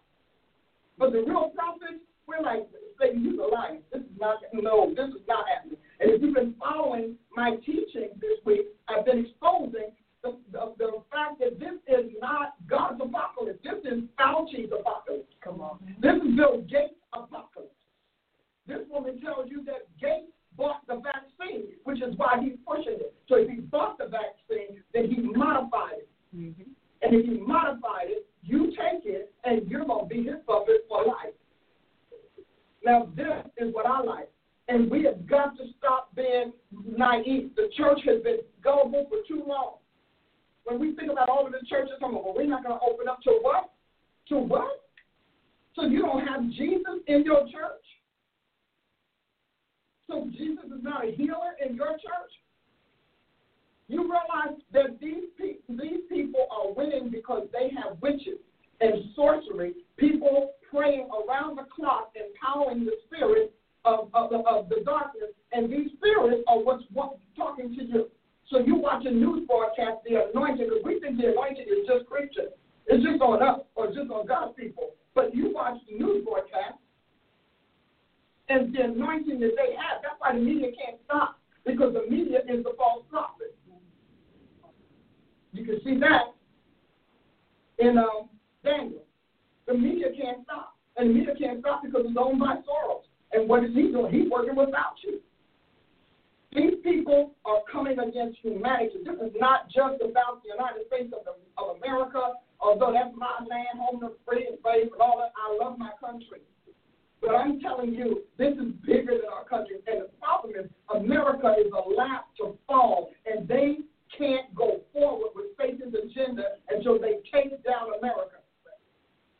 [0.99, 2.67] But the real prophets, we're like,
[3.01, 3.77] Satan, you're a liar.
[3.91, 5.79] This is not, no, this is not happening.
[5.99, 10.91] And if you've been following my teaching this week, I've been exposing the, the, the
[11.11, 13.59] fact that this is not God's apocalypse.
[13.63, 15.33] This is Fauci's apocalypse.
[15.43, 15.79] Come on.
[15.99, 17.71] This is Bill Gates' apocalypse.
[18.67, 23.13] This woman tells you that Gates bought the vaccine, which is why he's pushing it.
[23.27, 26.09] So if he bought the vaccine, then he modified it.
[26.35, 26.69] Mm-hmm.
[27.01, 30.85] And if he modified it, you take it, and you're going to be his puppet
[30.87, 31.33] for life.
[32.83, 33.27] Now, this
[33.57, 34.29] is what I like.
[34.67, 37.51] And we have got to stop being naive.
[37.55, 39.75] The church has been gullible for too long.
[40.63, 42.85] When we think about all of the churches, come on, well, we're not going to
[42.85, 43.71] open up to what?
[44.29, 44.81] To what?
[45.75, 47.84] So you don't have Jesus in your church?
[50.07, 52.31] So Jesus is not a healer in your church?
[53.87, 58.39] You realize that these people, these people are winning because they have witches
[58.81, 63.53] and sorcery, people praying around the clock, empowering the spirit
[63.85, 68.07] of, of, the, of the darkness, and these spirits are what's what, talking to you.
[68.49, 72.09] So you watch a news broadcast, the anointing, because we think the anointing is just
[72.09, 72.49] Christian.
[72.87, 74.91] It's just on us or just on God's people.
[75.15, 76.77] But you watch the news broadcast,
[78.49, 82.39] and the anointing that they have, that's why the media can't stop, because the media
[82.47, 83.55] is the false prophet.
[85.53, 86.35] You can see that
[87.79, 88.29] in um,
[88.63, 89.03] Daniel.
[89.67, 90.75] The media can't stop.
[90.97, 93.03] And the media can't stop because it's owned by Soros.
[93.31, 94.13] And what is he doing?
[94.13, 95.19] He's working without you.
[96.53, 99.03] These people are coming against humanity.
[99.03, 103.43] This is not just about the United States of, the, of America, although that's my
[103.43, 105.35] land, home of free and brave and all that.
[105.35, 106.39] I love my country.
[107.25, 109.77] But I'm telling you, this is bigger than our country.
[109.87, 113.77] And the problem is, America is allowed to fall, and they
[114.15, 118.37] can't go forward with Satan's agenda until they take down America.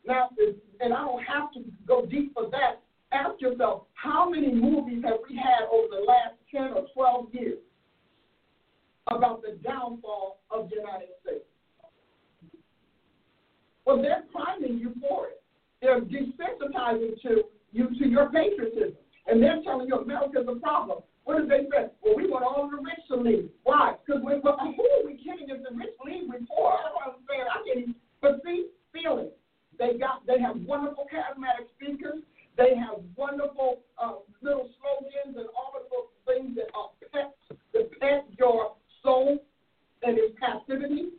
[0.04, 0.30] Now,
[0.80, 2.82] and I don't have to go deep for that.
[3.12, 7.58] Ask yourself, how many movies have we had over the last 10 or 12 years
[9.08, 11.44] about the downfall of the United States?
[13.84, 15.42] Well, they're priming you for it.
[15.80, 18.96] They're desensitizing to you to your patriotism.
[19.26, 21.02] And they're telling you America's a problem.
[21.24, 21.90] What did they say?
[22.02, 23.50] Well, we want all the rich to leave.
[23.64, 23.98] Why?
[24.06, 26.30] Because we, well, who are we kidding if the rich leave?
[26.30, 26.70] We poor.
[26.70, 27.50] I don't understand.
[27.50, 27.94] I can't even.
[28.22, 29.34] But see, feeling.
[29.78, 30.22] They got.
[30.26, 32.22] They have wonderful charismatic speakers.
[32.56, 37.34] They have wonderful uh, little slogans and all of those things that are pet
[37.74, 39.42] that pet your soul
[40.02, 41.10] and its passivity.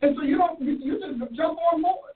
[0.00, 0.60] And so you don't.
[0.60, 2.13] You, you just jump on board.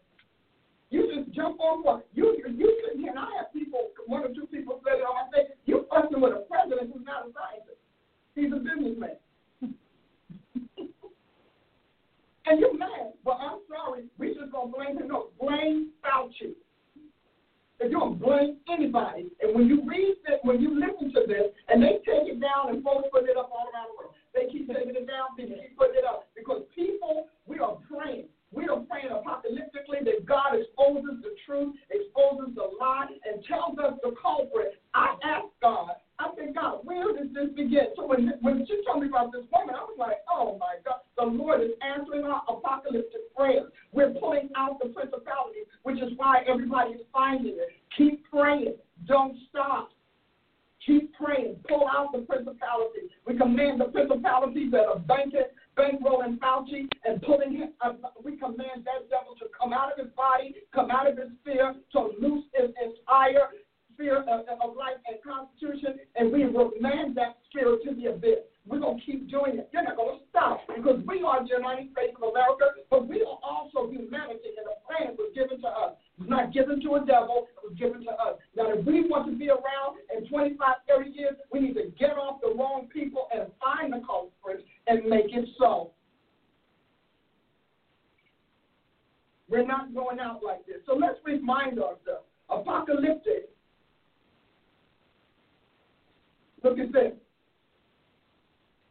[0.90, 2.02] You just jump on board.
[2.14, 3.90] You you sit here and I have people.
[4.06, 7.28] One or two people say, "Oh, I say you fussing with a president who's not
[7.28, 7.78] a scientist.
[8.34, 9.16] He's a businessman."
[12.46, 13.12] and you're mad.
[13.24, 14.04] Well, I'm sorry.
[14.16, 15.08] We just gonna blame him.
[15.08, 16.56] No, blame Fauci.
[17.80, 21.52] If you don't blame anybody, and when you read this, when you listen to this,
[21.68, 24.50] and they take it down and folks put it up all around the world, they
[24.50, 28.26] keep taking it down, people keep putting it up because people, we are praying.
[28.52, 33.98] We are praying apocalyptically that God exposes the truth, exposes the lie, and tells us
[34.02, 34.80] the culprit.
[34.94, 37.92] I asked God, I said, God, where does this begin?
[37.94, 41.00] So when, when she told me about this woman, I was like, oh my God,
[41.16, 43.70] the Lord is answering our apocalyptic prayers.
[43.92, 47.68] We're pulling out the principalities, which is why everybody is finding it.
[47.96, 48.74] Keep praying.
[49.06, 49.90] Don't stop.
[50.84, 51.56] Keep praying.
[51.68, 53.10] Pull out the principalities.
[53.26, 55.42] We command the principalities that are banking,
[55.78, 57.70] bankrolling Fauci and pulling him.
[57.80, 57.92] Uh,
[58.24, 61.74] we command that devil to come out of his body, come out of his fear,
[61.92, 63.48] to loose his entire
[63.96, 68.44] fear of, of life and constitution, and we remand that spirit to the abyss.
[68.68, 69.70] We're going to keep doing it.
[69.72, 73.24] You're not going to stop because we are the United States of America, but we
[73.24, 75.96] are also humanity, and the plan was given to us.
[76.20, 78.36] Not given to a devil, it was given to us.
[78.54, 82.10] Now, if we want to be around in 25, 30 years, we need to get
[82.10, 85.92] off the wrong people and find the culprits and make it so.
[89.48, 90.76] We're not going out like this.
[90.84, 92.26] So let's remind ourselves.
[92.50, 93.48] Apocalyptic.
[96.62, 97.12] Look at this.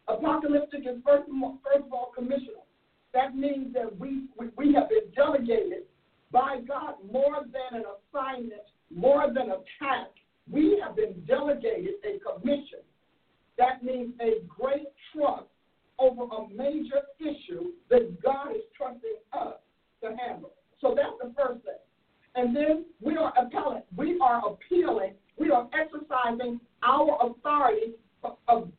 [0.07, 1.27] Apocalyptic is first
[1.63, 2.65] first of all commissional.
[3.13, 5.83] That means that we, we, we have been delegated
[6.31, 7.83] by God more than an
[8.13, 8.61] assignment,
[8.93, 10.11] more than a task.
[10.49, 12.79] We have been delegated a commission.
[13.57, 15.47] That means a great trust
[15.99, 19.55] over a major issue that God is trusting us
[20.03, 20.51] to handle.
[20.79, 21.73] So that's the first thing.
[22.35, 23.85] And then we are appellant.
[23.95, 25.13] We are appealing.
[25.37, 27.93] We are exercising our authority
[28.23, 28.69] of, of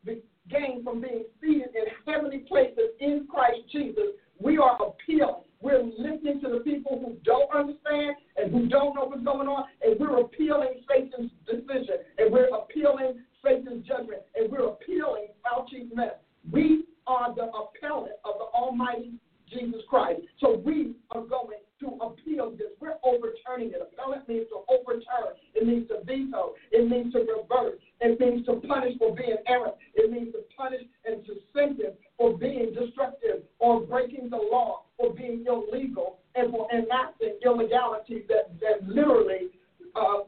[0.50, 4.14] gained from being seated in heavenly places in Christ Jesus.
[4.40, 5.42] We are appealing.
[5.60, 9.64] We're listening to the people who don't understand and who don't know what's going on,
[9.82, 16.14] and we're appealing Satan's decision, and we're appealing Satan's judgment, and we're appealing Fauci's mess.
[16.52, 19.14] We are the appellant of the Almighty
[19.50, 20.20] Jesus Christ.
[20.40, 22.68] So we are going to appeal this.
[22.80, 23.80] We're overturning it.
[23.80, 25.34] Appellant means to overturn.
[25.54, 26.54] It means to veto.
[26.70, 27.80] It means to reverse.
[28.00, 29.74] It means to punish for being errant.
[29.94, 35.12] It means to punish and to sentence for being destructive or breaking the law or
[35.14, 39.48] being illegal and for enacting illegality that, that literally
[39.96, 40.18] uh,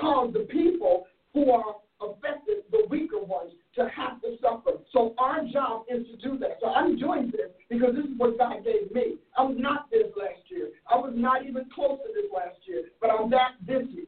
[0.00, 4.78] cause the people who are affected, the weaker ones, to have to suffer.
[4.92, 6.58] So our job is to do that.
[6.60, 9.16] So I'm doing this because this is what God gave me.
[9.36, 10.70] I was not this last year.
[10.90, 14.06] I was not even close to this last year, but I'm that this year.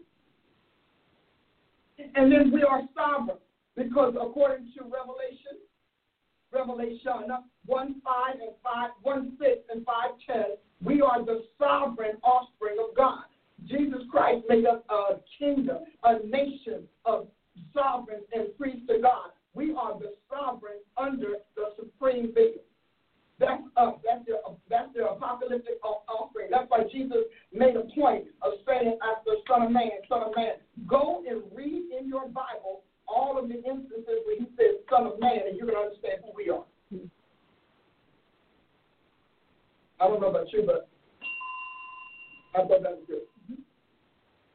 [1.99, 3.39] And then we are sovereign
[3.77, 5.61] because according to Revelation,
[6.53, 7.31] Revelation
[7.67, 9.95] 1 5 and 5, 1 6 and 5
[10.27, 10.37] 10,
[10.85, 13.25] we are the sovereign offspring of God.
[13.67, 17.29] Jesus Christ made us a kingdom, a nation of
[17.73, 19.31] sovereigns and priests to God.
[19.55, 22.66] We are the sovereign under the supreme being.
[23.39, 23.95] That's us.
[24.05, 26.49] That's the that's the apocalyptic offering.
[26.51, 30.55] That's why Jesus made a point of saying, after Son of Man, Son of Man,
[30.87, 35.21] go and read in your Bible all of the instances where he says Son of
[35.21, 36.65] Man, and you're going to understand who we are.
[40.01, 40.89] I don't know about you, but
[42.55, 43.23] I thought that was good.
[43.53, 43.63] Mm-hmm.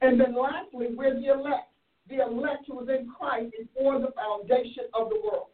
[0.01, 1.69] And then lastly, we're the elect.
[2.09, 5.50] The elect who was in Christ before the foundation of the world.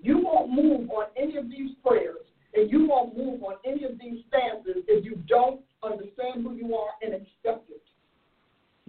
[0.00, 2.24] You won't move on any of these prayers
[2.54, 6.74] and you won't move on any of these stances if you don't understand who you
[6.74, 7.82] are and accept it.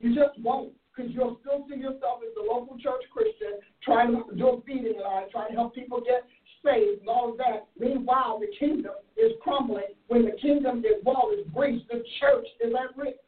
[0.01, 4.35] You just won't because you'll still see yourself as the local church Christian trying to
[4.35, 6.25] do a feeding line, trying to help people get
[6.63, 7.67] saved and all of that.
[7.77, 9.95] Meanwhile, the kingdom is crumbling.
[10.07, 13.19] When the kingdom is wall is breached, the church is at risk.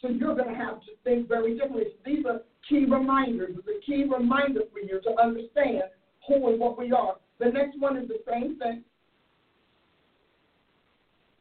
[0.00, 1.84] So you're going to have to think very differently.
[2.04, 3.56] These are key reminders.
[3.58, 5.84] It's a key reminder for you to understand
[6.26, 7.16] who and what we are.
[7.38, 8.82] The next one is the same thing.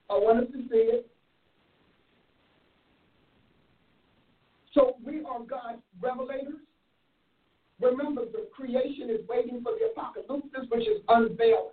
[0.09, 1.09] I want us to see it.
[4.73, 6.59] So we are God's revelators.
[7.81, 11.71] Remember, the creation is waiting for the apocalypse, which is unveiling.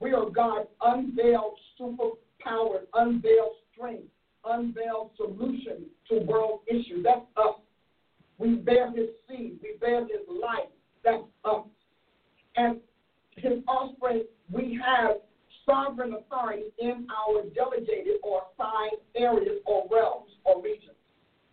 [0.00, 4.08] We are God's unveiled superpower, unveiled strength,
[4.44, 7.04] unveiled solution to world issues.
[7.04, 7.56] That's us.
[8.40, 9.58] We bear his seed.
[9.62, 10.72] We bear his life.
[11.04, 11.66] That's us.
[12.56, 12.78] And
[13.36, 15.16] his offspring, we have
[15.68, 20.96] sovereign authority in our delegated or assigned areas or realms or regions.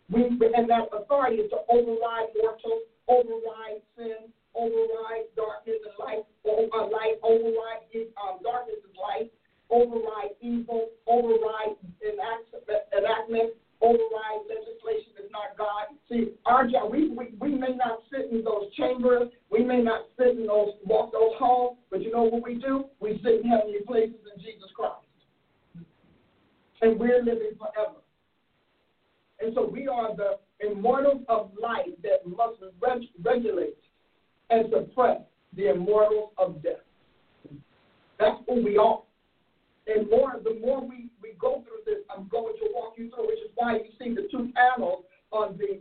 [0.09, 2.79] We, and that authority is to override mortal,
[3.09, 7.83] override sin, override darkness and light, or, uh, light override
[8.15, 9.31] um, darkness and light,
[9.69, 13.51] override evil, override enactment,
[13.81, 15.95] override legislation is not God.
[16.09, 20.05] See, our job, we, we, we may not sit in those chambers, we may not
[20.17, 22.85] sit in those, walk those halls, but you know what we do?
[22.99, 25.05] We sit in heavenly places in Jesus Christ.
[26.81, 28.01] And we're living forever.
[29.39, 33.77] And so we are the immortals of life that must reg- regulate
[34.49, 35.21] and suppress
[35.55, 36.73] the immortals of death.
[38.19, 39.01] That's who we are.
[39.87, 43.27] And more, the more we, we go through this, I'm going to walk you through,
[43.27, 45.79] which is why you see the two panels on the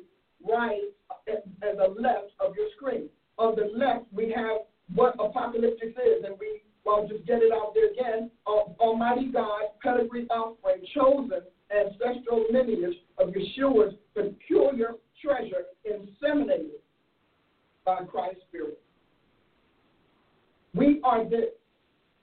[0.49, 0.81] right
[1.27, 3.09] and, the left of your screen.
[3.39, 4.59] On the left, we have
[4.95, 8.31] what apocalyptic is, and we well just get it out there again.
[8.47, 14.93] Almighty God, pedigree offspring, chosen ancestral lineage of Yeshua's peculiar
[15.23, 16.79] treasure, inseminated
[17.85, 18.79] by Christ's Spirit.
[20.75, 21.51] We are this.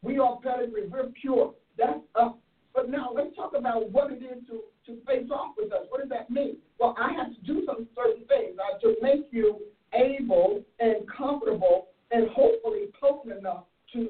[0.02, 0.88] We are pedigree.
[0.88, 1.54] We're pure.
[1.78, 2.34] That's us.
[2.74, 5.86] But now let's talk about what it is to, to face off with us.
[5.90, 6.58] What does that mean?
[6.80, 9.60] Well, I have to do some certain things uh, to make you
[9.94, 14.10] able and comfortable and hopefully potent enough to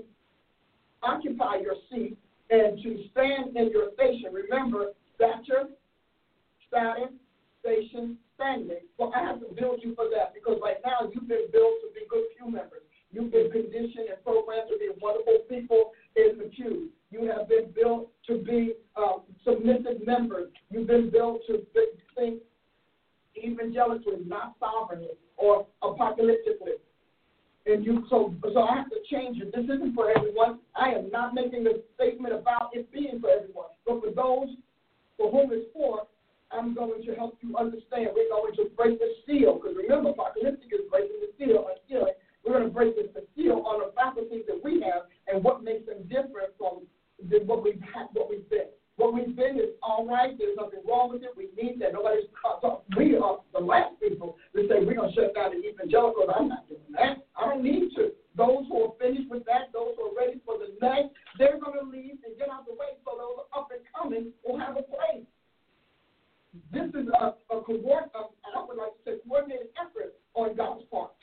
[1.02, 2.18] occupy your seat
[2.50, 4.32] and to stand in your station.
[4.32, 5.68] Remember, stature,
[6.68, 7.12] status,
[7.60, 8.84] station, standing.
[8.98, 11.88] Well, I have to build you for that because right now you've been built to
[11.94, 12.84] be good pew members.
[13.12, 16.90] You've been conditioned and programmed to be wonderful people in the pew.
[17.12, 20.50] You have been built to be uh, submissive members.
[20.70, 21.62] You've been built to
[22.16, 22.42] think
[23.38, 26.78] evangelically, not sovereignly or apocalyptically.
[27.66, 29.54] And you so so I have to change it.
[29.56, 30.60] This isn't for everyone.
[30.76, 33.72] I am not making a statement about it being for everyone.
[33.86, 34.56] But for those
[35.18, 36.08] for whom it's for,
[36.52, 38.10] I'm going to help you understand.
[38.14, 39.56] We're going to break the seal.
[39.56, 42.14] Because remember, apocalyptic is breaking the seal and stealing.
[42.44, 45.64] We're going to break the, the seal on the faculties that we have and what
[45.64, 46.84] makes them different from
[47.30, 48.68] the, what we've had, what we've been.
[48.98, 50.38] What we've been is all right.
[50.38, 51.34] There's nothing wrong with it.
[51.36, 51.94] We need that.
[51.94, 52.86] Nobody's caught up.
[52.96, 56.30] we are the last people that say we're going to shut down the evangelicals.
[56.30, 57.26] I'm not doing that.
[57.34, 58.14] I don't need to.
[58.38, 61.78] Those who are finished with that, those who are ready for the next, they're going
[61.80, 64.86] to leave and get out the way so those up and coming will have a
[64.86, 65.26] place.
[66.72, 71.18] This is a, a, coordinate, I would like to say, coordinated effort on God's part.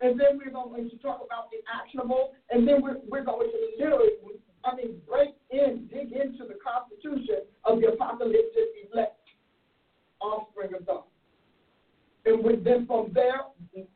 [0.00, 3.58] And then we're going to talk about the actionable, and then we're, we're going to
[3.78, 4.16] literally,
[4.64, 9.20] I mean, break in, dig into the constitution of the apocalyptic elect
[10.20, 11.04] offspring of God.
[12.24, 13.44] And with, then from there,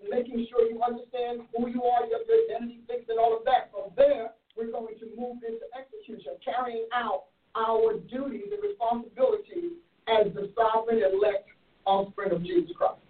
[0.09, 3.71] making sure you understand who you are, your identity fixed, and all of that.
[3.73, 7.25] From there, we're going to move into execution, carrying out
[7.57, 11.49] our duties and responsibilities as the sovereign elect
[11.87, 13.01] offspring of Jesus Christ.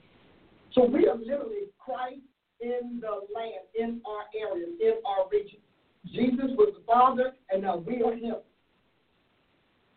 [0.74, 2.26] So we are literally Christ
[2.64, 5.60] in the land, in our area, in our region.
[6.08, 8.40] Jesus was the Father, and now we are Him.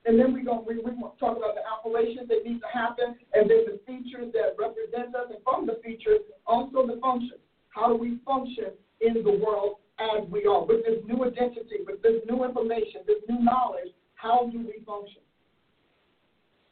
[0.06, 3.50] And then we go, we, we talk about the operations that need to happen, and
[3.50, 7.40] then the features that represent us, and from the features, also the functions.
[7.70, 10.66] How do we function in the world as we are?
[10.66, 15.22] With this new identity, with this new information, this new knowledge, how do we function?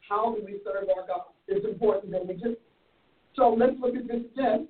[0.08, 1.32] How do we serve our God?
[1.48, 2.56] It's important that we do.
[3.36, 4.68] So let's look at this again.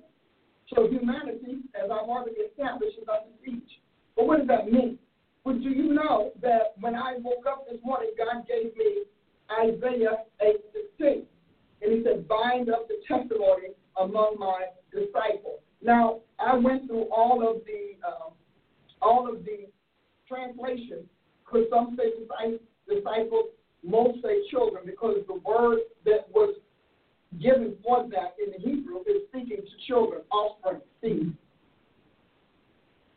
[0.73, 3.79] So humanity, as I've already established, is under siege.
[4.15, 4.99] But what does that mean?
[5.43, 9.03] Well, do you know that when I woke up this morning, God gave me
[9.49, 11.25] Isaiah 8:16,
[11.81, 17.47] and He said, "Bind up the testimony among my disciples." Now, I went through all
[17.47, 18.33] of the um,
[19.01, 19.67] all of the
[20.27, 21.07] translations,
[21.45, 22.11] because some say
[22.87, 23.51] disciples,
[23.83, 26.55] most say children, because the word that was
[27.41, 31.35] given for that in the Hebrew is speaking to children, offspring, seed.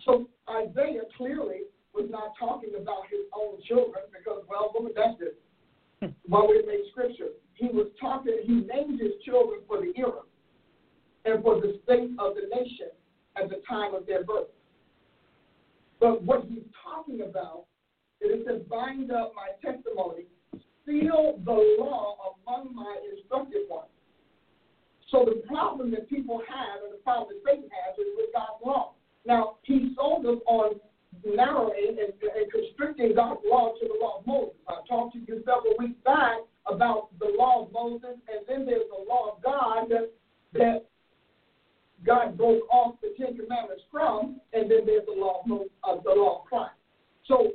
[0.04, 1.62] So Isaiah clearly
[1.94, 6.14] was not talking about his own children because, well, look at that did.
[6.26, 10.22] While we made scripture, he was talking, he named his children for the era
[11.24, 12.88] and for the state of the nation
[13.36, 14.48] at the time of their birth.
[16.00, 17.66] But what he's talking about
[18.22, 20.24] is it says, bind up my testimony,
[20.86, 23.88] seal the law among my instructed ones.
[25.10, 28.62] So the problem that people have and the problem that Satan has is with God's
[28.64, 28.94] law.
[29.26, 30.78] Now, he sold us on
[31.26, 34.54] narrowing and, and constricting God's law to the law of Moses.
[34.68, 36.38] I talked to you several weeks back
[36.70, 40.12] about the law of Moses, and then there's the law of God that,
[40.54, 40.86] that
[42.06, 46.14] God broke off the Ten Commandments from, and then there's the law of, uh, the
[46.14, 46.78] law of Christ.
[47.26, 47.50] So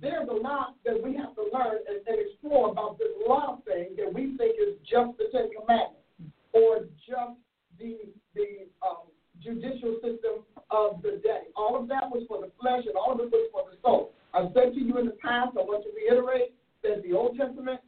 [0.00, 3.96] there's a lot that we have to learn and, and explore about this law thing
[3.98, 5.99] that we think is just the Ten Commandments
[6.52, 7.38] or just
[7.78, 7.98] the
[8.34, 9.08] the um,
[9.42, 11.48] judicial system of the day.
[11.56, 14.12] All of that was for the flesh, and all of it was for the soul.
[14.34, 15.56] I've said to you in the past.
[15.58, 17.80] I want to reiterate that the Old Testament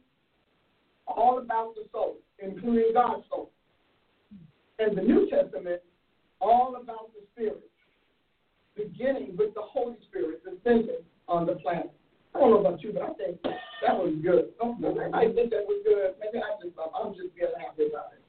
[1.07, 3.51] all about the soul, including God's soul,
[4.79, 5.81] and the New Testament
[6.41, 7.63] all about the spirit,
[8.75, 11.91] beginning with the Holy Spirit descending on the planet.
[12.35, 14.49] I don't know about you, but I think that was good.
[14.59, 14.83] Don't,
[15.13, 16.15] I think that was good.
[16.19, 18.22] Maybe I just I'm just being happy about it.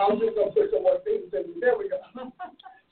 [0.00, 1.60] I'm just going to put some more things in.
[1.60, 2.00] There we go.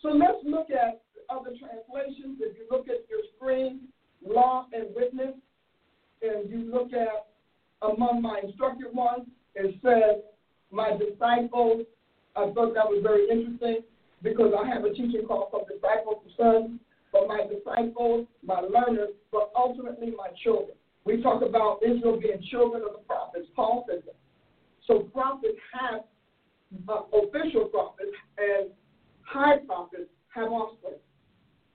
[0.03, 2.39] so let's look at other translations.
[2.41, 3.89] If you look at your screen,
[4.25, 5.35] law and witness,
[6.23, 7.29] and you look at
[7.83, 10.23] among my instructed ones, it says,
[10.71, 11.87] my disciples.
[12.37, 13.83] I thought that was very interesting
[14.23, 16.81] because I have a teaching called From Disciples to Sons,
[17.11, 20.77] for my disciples, my learners, but ultimately my children.
[21.05, 23.47] We talk about Israel being children of the prophets.
[23.57, 24.17] Paul says that.
[24.87, 26.03] So prophets have,
[26.89, 28.71] uh, official prophets and
[29.23, 30.95] high prophets have offspring,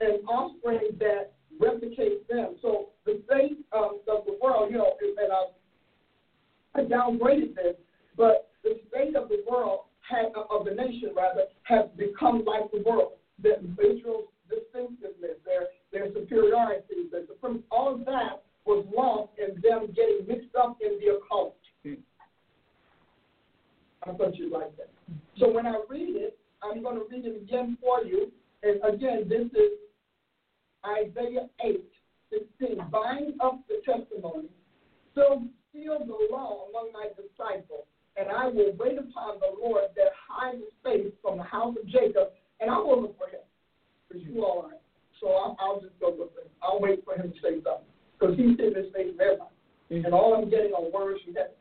[0.02, 2.56] and offspring that replicate them.
[2.62, 7.76] So the state um, of the world, you know, and I, I downgraded this,
[8.18, 12.84] but the state of the world had, of the nation rather, has become like the
[12.86, 13.14] world.
[13.42, 19.94] That Israel's distinctiveness, their their superiority, their supreme, all of that was lost in them
[19.96, 21.56] getting mixed up in the occult.
[24.06, 24.90] I thought you'd like that.
[25.40, 28.32] So when I read it, I'm going to read it again for you.
[28.64, 29.80] And again, this is
[30.86, 31.84] Isaiah 8,
[32.60, 32.78] 16.
[32.92, 34.50] Bind up the testimony,
[35.16, 37.86] so seal the law among my disciples,
[38.16, 41.88] and I will wait upon the Lord that hides his face from the house of
[41.88, 43.44] Jacob, and I will look for him.
[44.08, 44.78] Because you all are.
[45.20, 46.50] So I'll, I'll just go with him.
[46.62, 47.88] I'll wait for him to say something.
[48.20, 49.56] Because he's in his face of everybody.
[49.92, 50.06] Mm-hmm.
[50.06, 51.52] And all I'm getting are words from heaven.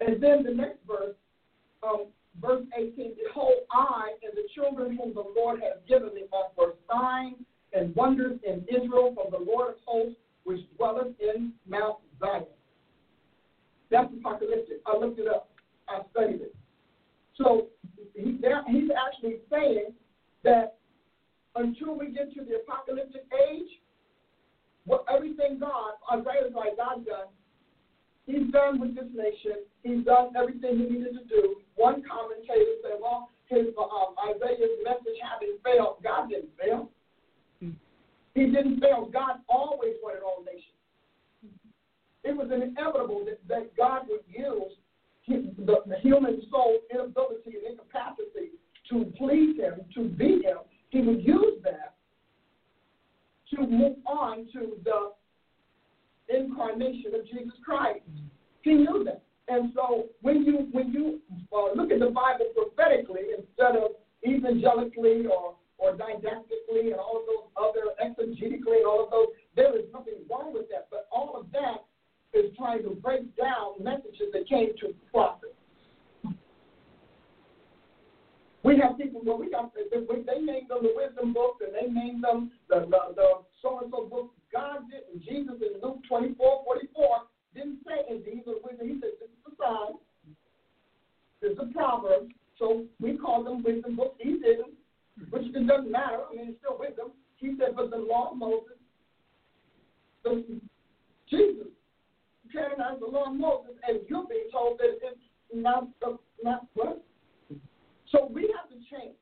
[0.00, 1.14] And then the next verse,
[1.82, 2.06] um,
[2.40, 6.74] verse 18, Behold, I and the children whom the Lord has given me are for
[6.90, 7.36] signs
[7.72, 12.44] and wonders in Israel from the Lord of hosts, which dwelleth in Mount Zion.
[13.90, 14.80] That's apocalyptic.
[14.86, 15.50] I looked it up.
[15.88, 16.56] I studied it.
[17.36, 17.68] So
[18.14, 19.92] he, he's actually saying
[20.44, 20.78] that
[21.56, 23.68] until we get to the apocalyptic age,
[24.84, 27.28] what everything God, Isaiah's like God done,
[28.26, 29.64] he's done with this nation.
[29.82, 31.56] He's done everything he needed to do.
[31.74, 36.88] One commentator said, well, his um, Isaiah's message having failed, God didn't fail.
[38.34, 39.10] He didn't fail.
[39.12, 40.72] God always wanted all nations.
[42.24, 44.72] It was inevitable that, that God would use
[45.22, 48.56] his, the, the human soul inability and incapacity
[48.90, 50.58] to please him, to be him.
[50.90, 51.94] He would use that
[53.54, 55.12] to move on to the
[56.34, 58.00] incarnation of Jesus Christ.
[58.62, 59.22] He knew that.
[59.48, 61.20] And so when you when you
[61.52, 63.92] uh, look at the Bible prophetically instead of
[64.26, 69.26] evangelically or or didactically and all of those other exegetically and all of those,
[69.56, 70.86] there is nothing wrong with that.
[70.90, 71.84] But all of that
[72.32, 75.52] is trying to break down messages that came to prophets.
[78.62, 81.92] We have people, well, we got, they, they named them the wisdom books and they
[81.92, 83.28] named them the, the, the
[83.60, 84.34] so-and-so books.
[84.52, 85.24] God didn't.
[85.24, 87.08] Jesus in Luke 24, 44
[87.54, 88.88] didn't say, these are wisdom.
[88.88, 89.96] He said, this is the sign.
[91.40, 92.28] This is a proverb.
[92.58, 94.16] So we call them wisdom books.
[94.20, 94.74] He didn't
[95.30, 96.20] which it doesn't matter.
[96.30, 97.12] I mean, it's still wisdom.
[97.36, 98.78] He said, but the law of Moses,
[100.24, 100.60] the,
[101.28, 101.66] Jesus
[102.52, 105.18] canonized the law of Moses, and you're being told that it's
[105.52, 107.02] not, uh, not what?
[108.10, 109.16] So we have to change.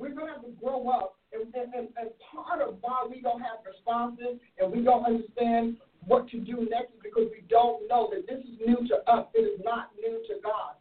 [0.00, 1.16] We're going to have to grow up.
[1.32, 5.76] And, and, and, and part of why we don't have responses and we don't understand
[6.06, 9.26] what to do next is because we don't know that this is new to us.
[9.34, 10.80] It is not new to God.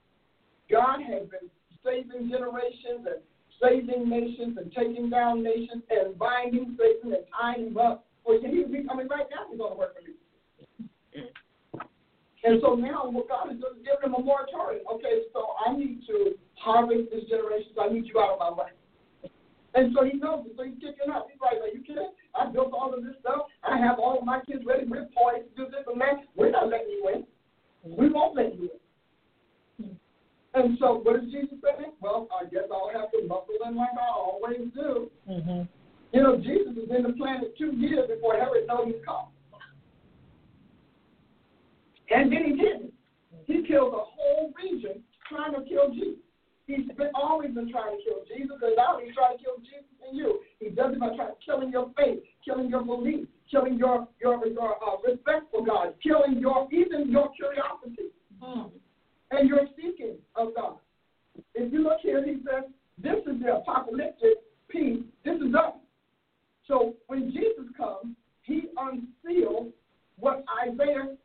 [0.72, 1.52] God has been
[1.84, 3.22] saving generations and
[3.62, 8.06] saving nations and taking down nations and binding Satan and tying him up.
[8.24, 10.16] For he, he, I mean, right now he's going to work for you.
[12.44, 14.86] And so now what God is doing is giving him a moratorium.
[14.96, 18.64] Okay, so I need to harvest this generation, so I need you out of my
[18.64, 18.72] way.
[19.76, 21.28] And so he knows it, so he's kicking up.
[21.32, 22.10] He's like, are you kidding?
[22.34, 23.48] I built all of this stuff.
[23.64, 24.86] I have all of my kids ready.
[24.88, 26.26] We're poised to do this and that.
[26.36, 27.26] We're not letting you in.
[27.84, 28.80] We won't let you in.
[30.56, 31.86] And so, what does Jesus say?
[32.02, 35.12] Well, I guess I'll have to muscle in like I always do.
[35.30, 35.62] Mm-hmm.
[36.12, 39.28] You know, Jesus has in the planet two years before Herod knows he's come.
[42.10, 42.94] And then he didn't.
[43.46, 46.18] He killed a whole region trying to kill Jesus.
[46.70, 49.90] He's been always been trying to kill Jesus, and now he's trying to kill Jesus
[50.06, 50.46] in you.
[50.62, 54.78] He does it by trying killing your faith, killing your belief, killing your your, your
[54.78, 58.14] uh, respect for God, killing your even your curiosity.
[58.38, 58.70] Mm
[59.32, 60.78] and you're seeking of God.
[61.56, 64.38] If you look here, he says, this is the apocalyptic
[64.70, 65.04] peace.
[65.24, 65.74] This is us.
[66.68, 69.72] So when Jesus comes, he unseals
[70.18, 71.16] what Isaiah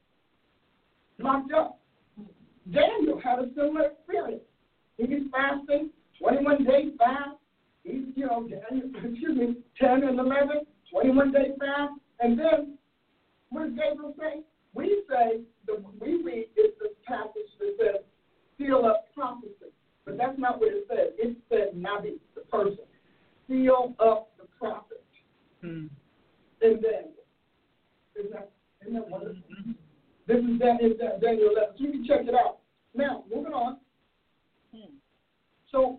[1.18, 1.80] locked up.
[2.72, 4.42] Daniel had a similar experience.
[4.96, 5.90] He's fasting,
[6.20, 7.36] 21 days fast.
[7.82, 11.92] He's, you know, Daniel, excuse me, 10 and 11, 21 days fast.
[12.20, 12.78] And then,
[13.50, 14.40] what does Gabriel say?
[14.74, 18.02] We say, the, we read is the passage that says,
[18.58, 19.72] seal up prophecy.
[20.04, 21.12] But that's not what it says.
[21.18, 22.84] It said Nabi, the person.
[23.48, 25.04] Seal up the prophet.
[25.60, 25.86] Hmm.
[26.60, 27.12] And then,
[28.16, 28.50] isn't that,
[28.82, 29.36] isn't that wonderful?
[29.36, 29.72] Mm-hmm.
[30.26, 31.74] This is that, is that Daniel 11.
[31.76, 32.58] So you can check it out.
[32.94, 33.78] Now, moving on.
[35.74, 35.98] So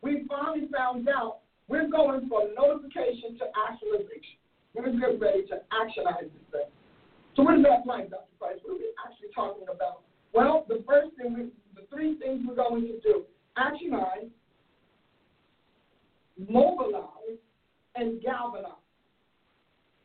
[0.00, 4.40] we finally found out we're going from notification to actualization.
[4.72, 6.70] We're getting ready to actionize this thing.
[7.36, 8.24] So what does that like, Dr.
[8.38, 8.56] Price?
[8.64, 10.00] What are we actually talking about?
[10.32, 11.42] Well, the first thing, we,
[11.78, 13.24] the three things we're going to do,
[13.58, 14.30] actionize,
[16.48, 17.36] mobilize,
[17.96, 18.72] and galvanize.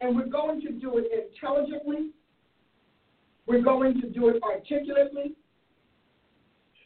[0.02, 2.10] And we're going to do it intelligently.
[3.48, 5.36] We're going to do it articulately.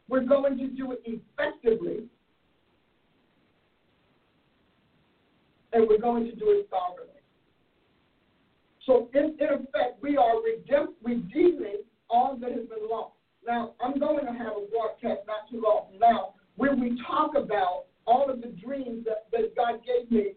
[0.07, 2.07] We're going to do it effectively.
[5.73, 7.21] And we're going to do it sovereignly.
[8.85, 10.35] So, in, in effect, we are
[11.03, 13.13] redeeming all that has been lost.
[13.45, 17.35] Now, I'm going to have a broadcast not too long from now where we talk
[17.35, 20.33] about all of the dreams that, that God gave me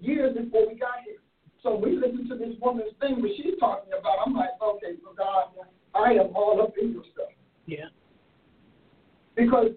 [0.00, 1.22] years before we got here.
[1.62, 4.18] So we listen to this woman's thing, what she's talking about.
[4.26, 5.54] I'm like, okay, so God,
[5.94, 7.30] I am all up in your stuff.
[7.66, 7.86] Yeah.
[9.36, 9.70] Because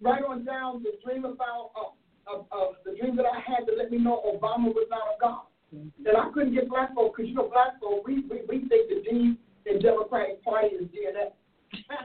[0.00, 1.90] right on down the dream about uh,
[2.28, 5.16] uh, uh, the dream that I had to let me know Obama was not a
[5.20, 5.48] God.
[5.74, 6.04] Mm-hmm.
[6.04, 8.88] That I couldn't get black folk because you know black folk we, we we think
[8.88, 11.32] the D in Democratic Party is DNA.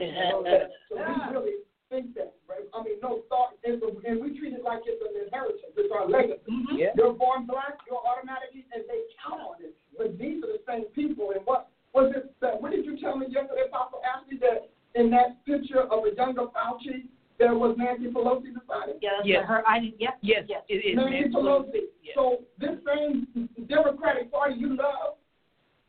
[0.00, 0.68] You know that?
[0.90, 1.56] so we really
[1.88, 2.68] think that, right?
[2.76, 5.72] I mean, no thought, and, and we treat it like it's an inheritance.
[5.76, 6.44] It's our legacy.
[6.44, 6.76] Mhm.
[6.76, 6.92] Yeah.
[6.96, 9.72] You're born black, you're automatically, and they count on it.
[9.96, 11.32] But these are the same people.
[11.32, 12.34] And what was it?
[12.40, 16.14] That, what did you tell me yesterday, Apostle Ashley, that in that picture of a
[16.14, 17.08] younger Fauci,
[17.38, 18.98] there was Nancy Pelosi beside it?
[19.02, 19.44] Yeah, that's Yes.
[19.46, 19.62] her.
[19.68, 20.00] I didn't.
[20.00, 20.18] Yep.
[20.22, 20.62] Yes, Yes.
[20.68, 20.96] it is.
[20.96, 21.80] Nancy Pelosi.
[22.02, 22.14] Yes.
[22.14, 25.16] So this same Democratic Party you love,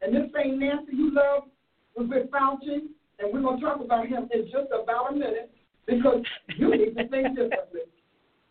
[0.02, 1.44] and this same Nancy you love
[1.96, 2.90] was with Fauci,
[3.20, 5.52] and we're going to talk about him in just about a minute
[5.86, 6.24] because
[6.58, 7.82] you need to think differently.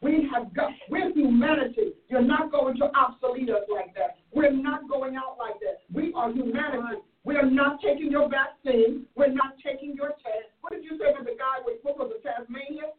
[0.01, 1.95] We have got, we're humanity.
[2.09, 4.18] You're not going to obsolete us like that.
[4.32, 5.80] We're not going out like that.
[5.92, 7.01] We are humanity.
[7.25, 9.07] We are not taking your vaccine.
[9.16, 10.53] We're not taking your test.
[10.61, 12.93] What did you say to the guy with what was it, Tasmania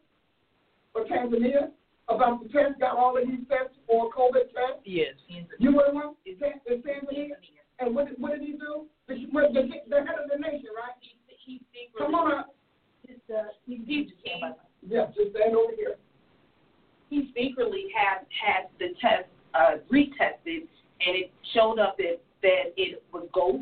[0.96, 1.70] or Tanzania
[2.10, 2.80] about the test?
[2.80, 4.82] Got all of these tests for COVID tests.
[4.84, 5.14] Yes.
[5.60, 7.38] You were one in Tan- in Tanzania,
[7.80, 8.86] and what did, what did he do?
[9.08, 10.98] The, the, the head of the nation, right?
[11.46, 12.56] He secretly, Come on up.
[13.04, 14.10] It's, uh, he, he,
[14.88, 15.96] Yeah, just stand over here.
[17.12, 20.66] he secretly had had the test uh, retested,
[21.06, 23.62] and it showed up that that it was goat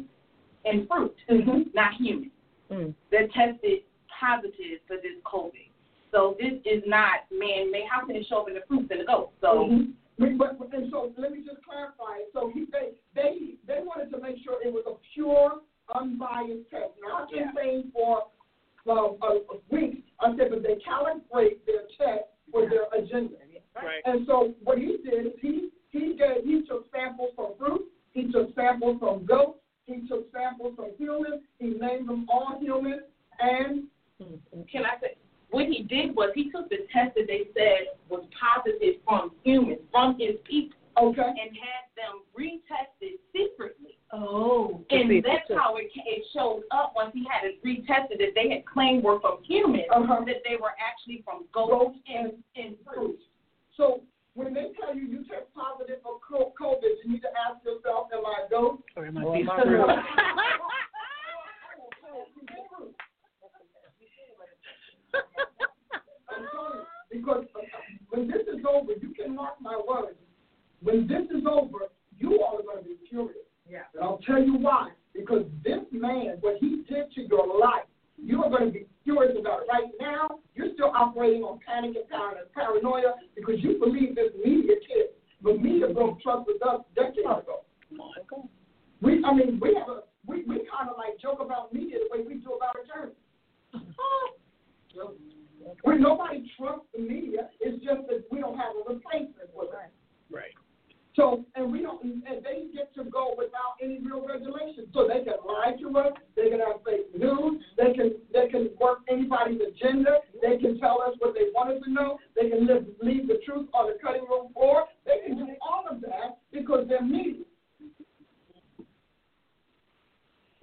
[0.66, 1.62] and fruit, Mm-hmm.
[1.74, 2.32] not human.
[2.72, 2.94] Mm.
[3.12, 3.82] That tested
[4.20, 5.70] positive for this COVID.
[6.12, 7.86] So this is not man-made.
[7.90, 9.32] How can it show up in the fruits and the goat?
[9.42, 9.94] So Mhm.
[10.20, 12.20] But, but- and so let me just clarify.
[12.34, 15.60] So he, they, they, they wanted to make sure it was a pure,
[15.94, 16.92] unbiased test.
[17.02, 18.28] Now, I've been saying for
[18.88, 23.36] uh, a, a week, I said, but they calibrate their test for their agenda.
[23.76, 24.02] right.
[24.06, 28.32] And so what he did is he he gave he took samples from fruit, he
[28.32, 33.02] took samples from goats, he took samples from humans, he named them all human,
[33.40, 33.84] and
[34.72, 35.16] Can I say
[35.50, 39.82] what he did was he took the test that they said was positive from humans,
[39.92, 43.98] from his people, okay, and had them retested secretly.
[44.12, 44.84] Oh.
[44.90, 45.56] And that's too.
[45.56, 49.20] how it, it showed up once he had it retested that they had claimed were
[49.20, 50.24] from humans, Uh-huh.
[50.26, 52.96] that they were actually from goats Goats and, and fruit.
[52.96, 53.20] fruit.
[53.76, 54.02] So
[54.36, 58.26] when they tell you you test positive for COVID, you need to ask yourself, am
[58.26, 58.84] I a goat?
[58.96, 59.46] Or am I fruit?
[62.78, 62.96] fruit?
[66.30, 66.46] I'm
[67.12, 67.60] because uh,
[68.10, 70.18] when this is over, you can mark my words.
[70.82, 73.38] When this is over, you all are going to be furious.
[73.70, 73.82] Yeah.
[73.94, 74.90] And I'll tell you why.
[75.14, 77.86] Because this man, what he did to your life,
[78.24, 79.68] you are going to be furious about it.
[79.72, 82.08] Right now, you're still operating on panic and
[82.56, 85.08] paranoia because you believe this media kid.
[85.42, 87.66] But media broke trust with us decades ago.
[89.02, 92.18] We, I mean, we have a, we, we kind of like joke about media the
[92.18, 93.16] way we do about attorneys.
[95.84, 99.92] When nobody trusts the media, it's just that we don't have a replacement for it.
[101.16, 104.88] So, and we don't, and they get to go without any real regulation.
[104.94, 108.70] So they can lie to us, they can have fake news, they can, they can
[108.82, 112.66] work anybody's agenda, they can tell us what they want us to know, they can
[112.66, 116.40] live, leave the truth on the cutting room floor, they can do all of that
[116.52, 117.44] because they're media.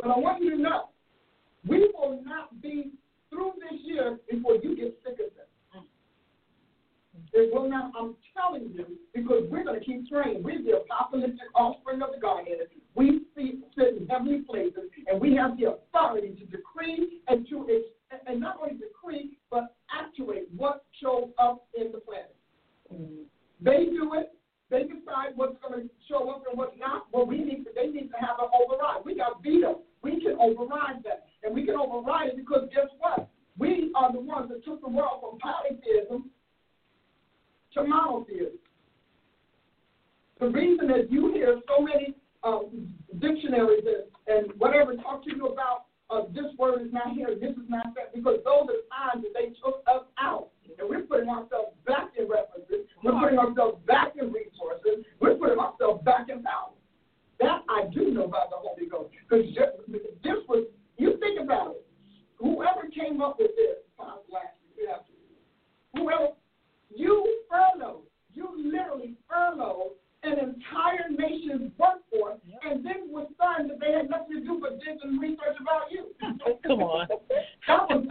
[0.00, 0.88] But I want you to know,
[1.68, 2.90] we will not be
[3.28, 5.49] through this year before you get sick of this.
[7.32, 10.42] It will not, I'm telling you, because we're going to keep praying.
[10.42, 12.58] We're the apocalyptic offspring of the Godhead.
[12.94, 17.66] We see, sit in heavenly places, and we have the authority to decree and to,
[18.26, 22.34] and not only decree, but actuate what shows up in the planet.
[23.60, 24.34] They do it.
[24.70, 27.06] They decide what's going to show up and what's not.
[27.12, 29.04] Well, we need to, they need to have an override.
[29.04, 29.80] We got veto.
[30.02, 31.26] We can override that.
[31.42, 33.28] And we can override it because guess what?
[33.58, 36.30] We are the ones that took the world from polytheism
[37.72, 38.56] tomato fields.
[40.40, 42.88] The reason that you hear so many um,
[43.20, 47.52] dictionaries and, and whatever talk to you about uh, this word is not here, this
[47.52, 50.48] is not that, because those are times that they took us out.
[50.78, 52.88] And we're putting ourselves back in references.
[53.04, 55.04] We're putting ourselves back in resources.
[55.20, 56.72] We're putting ourselves back in power.
[57.38, 59.12] That I do know about the Holy Ghost.
[59.28, 59.44] Because
[60.22, 60.66] this was,
[60.96, 61.86] you think about it.
[62.38, 65.04] Whoever came up with this, last
[65.94, 66.28] whoever,
[66.94, 68.02] you furloughed,
[68.32, 69.92] you literally furloughed
[70.22, 72.60] an entire nation's workforce, yep.
[72.64, 75.88] and then was starting that they had nothing to do but did some research about
[75.90, 76.12] you.
[76.66, 77.08] Come on.
[77.66, 78.04] that was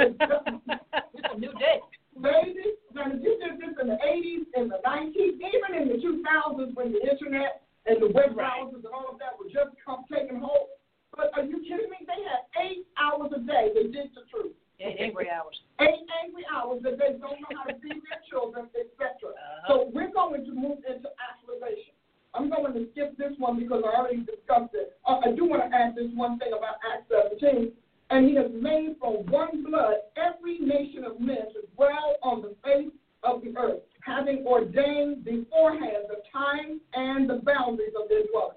[1.13, 1.77] it's a new day.
[2.17, 6.01] Baby, now if you did this in the 80s, in the 90s, even in the
[6.01, 10.03] 2000s when the internet and the web browsers and all of that were just come
[10.11, 10.73] taking hold.
[11.15, 12.01] But are you kidding me?
[12.05, 14.53] They had eight hours a day they did the truth.
[14.79, 15.59] Eight angry hours.
[15.81, 19.35] Eight angry hours that they don't know how to feed their children, etc.
[19.35, 19.67] Uh-huh.
[19.67, 21.99] So we're going to move into actualization.
[22.33, 24.95] I'm going to skip this one because I already discussed it.
[25.05, 27.71] Uh, I do want to add this one thing about Acts 17.
[28.11, 32.55] And he has made from one blood every nation of men to dwell on the
[32.63, 32.91] face
[33.23, 38.55] of the earth, having ordained beforehand the time and the boundaries of their dwelling.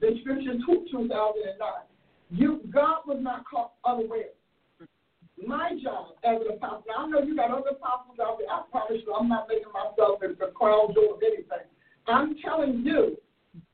[0.00, 1.68] The scripture 2, 2009.
[2.30, 4.34] You, God was not caught unaware.
[5.46, 8.48] My job as an apostle, I know you got other apostles out there.
[8.48, 11.66] I promise you, I'm not making myself the crown jewel of anything.
[12.06, 13.16] I'm telling you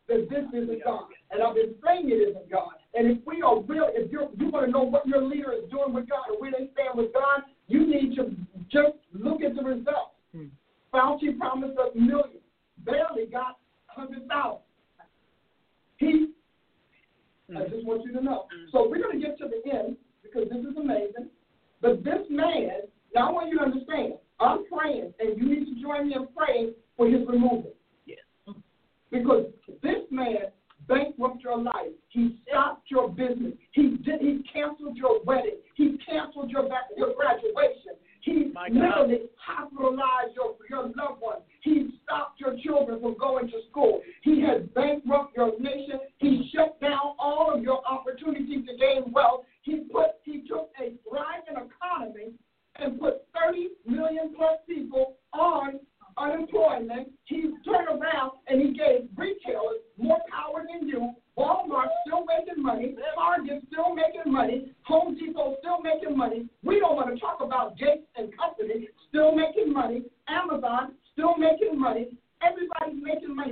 [0.08, 1.08] that this isn't God.
[1.30, 2.72] And I've been saying it isn't God.
[2.94, 5.70] And if we are real, if you're, you want to know what your leader is
[5.70, 8.34] doing with God and where they stand with God, you need to
[8.70, 10.16] just look at the results.
[10.34, 10.46] Hmm.
[10.92, 12.42] Fauci promised us millions,
[12.84, 13.58] barely got
[13.94, 14.58] 100,000.
[15.98, 16.28] He,
[17.50, 17.56] hmm.
[17.56, 18.46] I just want you to know.
[18.50, 18.70] Hmm.
[18.72, 21.28] So we're going to get to the end because this is amazing.
[21.80, 22.70] But this man,
[23.14, 26.26] now I want you to understand, I'm praying, and you need to join me in
[26.36, 27.72] praying for his removal.
[28.06, 28.18] Yes.
[29.10, 29.46] Because
[29.82, 30.50] this man
[30.88, 31.92] bankrupted your life.
[32.08, 33.52] He stopped your business.
[33.72, 34.20] He did.
[34.20, 35.58] He canceled your wedding.
[35.74, 37.94] He canceled your your graduation.
[38.20, 41.42] He literally hospitalized your your loved ones.
[41.62, 44.02] He stopped your children from going to school.
[44.22, 46.00] He has bankrupted your nation.
[46.18, 49.44] He shut down all of your opportunities to gain wealth.
[49.68, 52.32] He put he took a thriving economy
[52.76, 55.78] and put 30 million plus people on
[56.16, 61.12] unemployment, he turned around and he gave retailers more power than you.
[61.36, 66.48] Walmart still making money, Target still making money, Home Depot still making money.
[66.64, 71.78] We don't want to talk about Gates and Company still making money, Amazon still making
[71.78, 72.16] money.
[72.40, 73.47] Everybody's making money.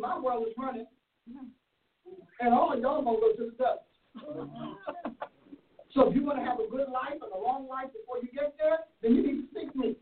[0.00, 0.86] Because my world is running.
[2.40, 3.80] And all of y'all to go to the dust.
[5.94, 8.28] so if you want to have a good life and a long life before you
[8.34, 9.96] get there, then you need to seek me.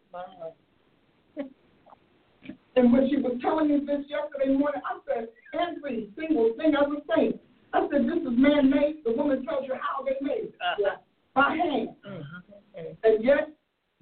[2.77, 6.83] and when she was telling me this yesterday morning, I said, every single thing I
[6.83, 7.39] was saying,
[7.73, 9.03] I said, this is man-made.
[9.05, 10.55] The woman tells you how they made it.
[10.61, 10.97] Uh-huh.
[11.35, 11.89] By hand.
[12.07, 12.95] Uh-huh.
[13.03, 13.51] And yet,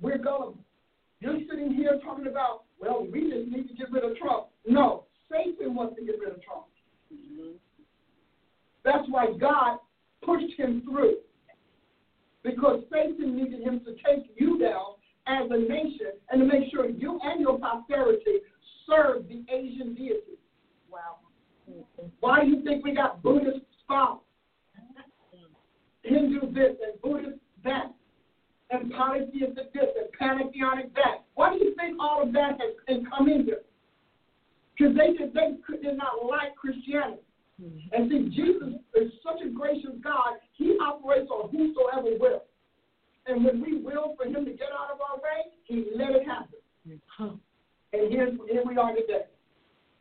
[0.01, 0.59] we're going
[1.20, 4.48] you're sitting here talking about, well, we just need to get rid of Trump.
[4.66, 6.66] No, Satan wants to get rid of Trump.
[7.12, 7.57] Mm-hmm.
[8.85, 9.78] That's why God
[10.24, 11.16] pushed him through.
[12.43, 14.94] Because Satan needed him to take you down
[15.27, 18.39] as a nation and to make sure you and your posterity
[18.86, 20.39] serve the Asian deity.
[20.90, 21.19] Wow.
[21.69, 22.07] Mm-hmm.
[22.20, 24.23] Why do you think we got Buddhist spots?
[26.03, 27.93] Hindu this and Buddhist that?
[28.70, 31.24] and polytheistic this and pantheistic that.
[31.35, 32.59] Why do you think all of that
[32.89, 33.62] has come in here?
[34.77, 37.23] Because they did, they did not like Christianity.
[37.62, 37.94] Mm-hmm.
[37.94, 42.44] And see, Jesus is such a gracious God, he operates on whosoever will.
[43.27, 46.27] And when we will for him to get out of our way, he let it
[46.27, 46.61] happen.
[46.86, 47.36] Mm-hmm.
[47.93, 49.24] And here's, here we are today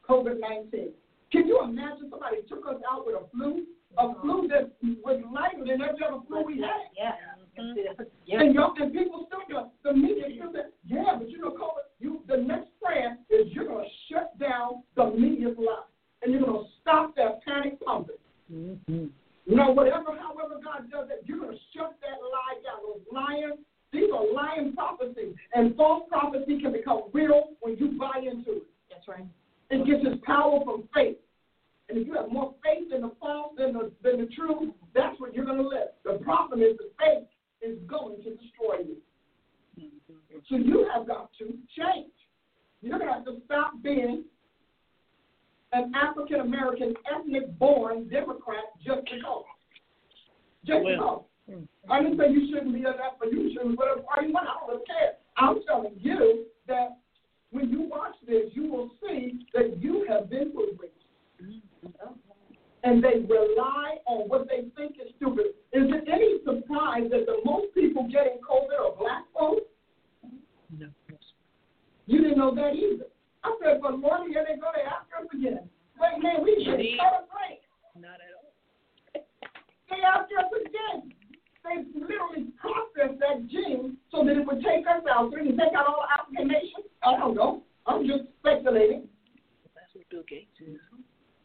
[0.07, 0.89] COVID 19.
[1.31, 3.65] Can you imagine somebody took us out with a flu?
[3.97, 4.71] A flu that
[5.03, 6.91] was lighter than every other flu we had.
[6.97, 7.13] Yeah.
[7.59, 8.39] Mm-hmm.
[8.39, 11.87] And, y'all, and people still do the media still say, yeah, but you know, COVID,
[11.99, 15.83] you the next prayer is you're gonna shut down the media's lie.
[16.21, 18.15] And you're gonna stop that panic pumping.
[18.51, 19.05] Mm-hmm.
[19.45, 22.81] You know, whatever, however God does it, you're gonna shut that lie down.
[22.83, 23.59] Those lions,
[23.91, 25.35] these are lying prophecies.
[25.53, 28.63] And false prophecy can become real when you buy into it.
[28.89, 29.25] That's right.
[29.69, 31.17] It gets its power from faith.
[31.89, 35.19] And if you have more faith in the false than the, than the true, that's
[35.19, 35.89] what you're going to live.
[36.03, 37.27] The problem is the faith
[37.65, 38.97] is going to destroy you.
[40.49, 42.11] So you have got to change.
[42.81, 44.23] You're going to have to stop being
[45.73, 49.43] an African American ethnic born Democrat just because.
[50.65, 51.23] Just because.
[51.49, 51.63] Hmm.
[51.89, 54.47] I didn't say you shouldn't be an but you shouldn't whatever party you want.
[54.47, 55.13] I don't care.
[55.37, 56.97] I'm telling you that
[57.51, 60.95] when you watch this, you will see that you have been hoodwinked
[62.85, 65.57] and they rely on what they think is stupid.
[65.73, 69.65] Is it any surprise that the most people getting COVID are black folks?
[70.69, 70.87] No.
[72.05, 73.09] You didn't know that either.
[73.43, 75.67] I said, but Lord, here they go, they after us again.
[75.97, 77.65] Wait, man, we should cut a break.
[77.97, 78.53] Not at all.
[79.89, 81.09] They after us again.
[81.65, 85.57] They literally processed that gene so that it would take us out, so they can
[85.57, 86.85] take out all African nations.
[87.01, 87.63] I don't know.
[87.87, 89.09] I'm just speculating.
[89.73, 90.77] That's what Bill Gates is.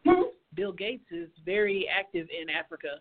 [0.05, 0.29] Hmm?
[0.61, 3.01] Bill Gates is very active in Africa.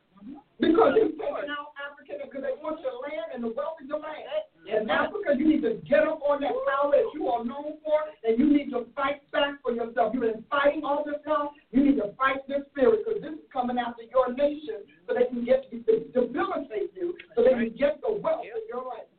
[0.63, 3.99] Because he's taking out Africa because they want your land and the wealth of your
[3.99, 4.47] land.
[4.63, 7.99] In Africa, you need to get up on that power that you are known for,
[8.23, 10.15] and you need to fight back for yourself.
[10.15, 11.51] You've been fighting all this time.
[11.75, 15.27] You need to fight this spirit because this is coming after your nation so they
[15.27, 15.83] can get to
[16.15, 19.11] debilitate you, so they can get the wealth of your land.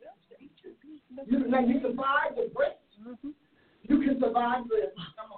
[1.28, 2.80] You, now you survive the Brits.
[3.04, 3.36] Mm-hmm.
[3.84, 4.96] You can survive this.
[5.20, 5.28] Come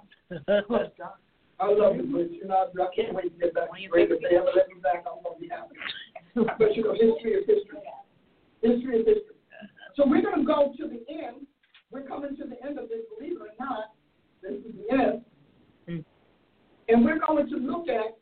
[0.71, 1.11] on.
[1.63, 4.35] I love you, but you know, I can't wait to get back to If they
[4.35, 5.79] ever let me back, I'm going to be happy.
[6.35, 7.79] but you know, history is history.
[8.67, 9.39] History is history.
[9.95, 11.47] So we're going to go to the end.
[11.93, 13.95] We're coming to the end of this, believe it or not.
[14.43, 15.23] This is the end.
[15.87, 16.05] Mm.
[16.89, 18.19] And we're going to look at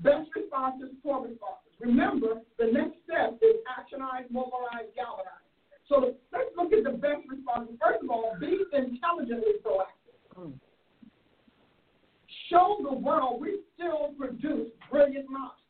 [0.00, 1.72] best responses, poor responses.
[1.80, 5.48] Remember, the next step is actionize, mobilize, galvanize.
[5.88, 7.80] So let's look at the best responses.
[7.80, 10.12] First of all, be intelligently proactive.
[10.36, 10.60] Mm.
[12.50, 15.60] Show the world we still produce brilliant minds.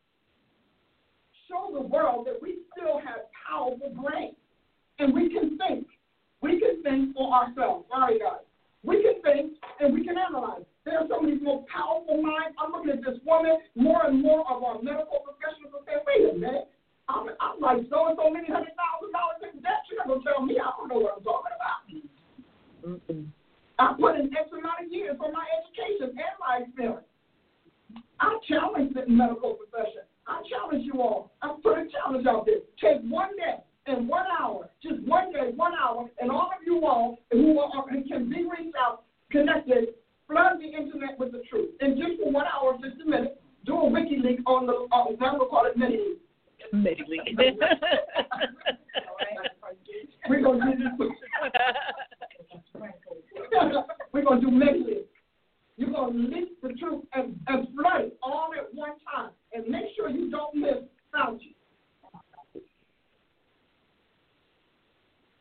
[1.49, 4.37] Show the world that we still have powerful brains
[4.99, 5.87] and we can think.
[6.41, 7.87] We can think for ourselves.
[7.93, 8.45] All right, guys.
[8.85, 10.63] We can think and we can analyze.
[10.85, 12.55] There are some of these most powerful minds.
[12.63, 13.59] I'm looking at this woman.
[13.75, 16.69] More and more of our medical professionals are saying, wait a minute.
[17.09, 19.83] I'm, I'm like so and so many hundred thousand dollars in debt.
[19.91, 21.81] You're not going to tell me I don't know what I'm talking about.
[22.85, 23.33] Mm-mm.
[23.79, 27.07] I put in X amount of years on my education and my experience.
[28.21, 30.03] I challenge the medical profession.
[30.27, 31.31] I challenge you all.
[31.43, 32.59] I put a challenge out there.
[32.83, 36.85] Take one day and one hour, just one day, one hour, and all of you
[36.85, 39.95] all who are, and can be reached out, connected,
[40.27, 41.71] flood the internet with the truth.
[41.81, 45.39] And just for one hour, just a minute, do a WikiLeaks on the, uh, now
[45.39, 46.17] we'll call it mini
[46.73, 47.21] Maybe.
[50.29, 51.09] We're going to do this.
[54.13, 54.85] We're going to do many
[55.77, 59.31] You're going to leak the truth and, and it all at one time.
[59.53, 60.85] And make sure you don't miss
[61.15, 61.55] Fauci.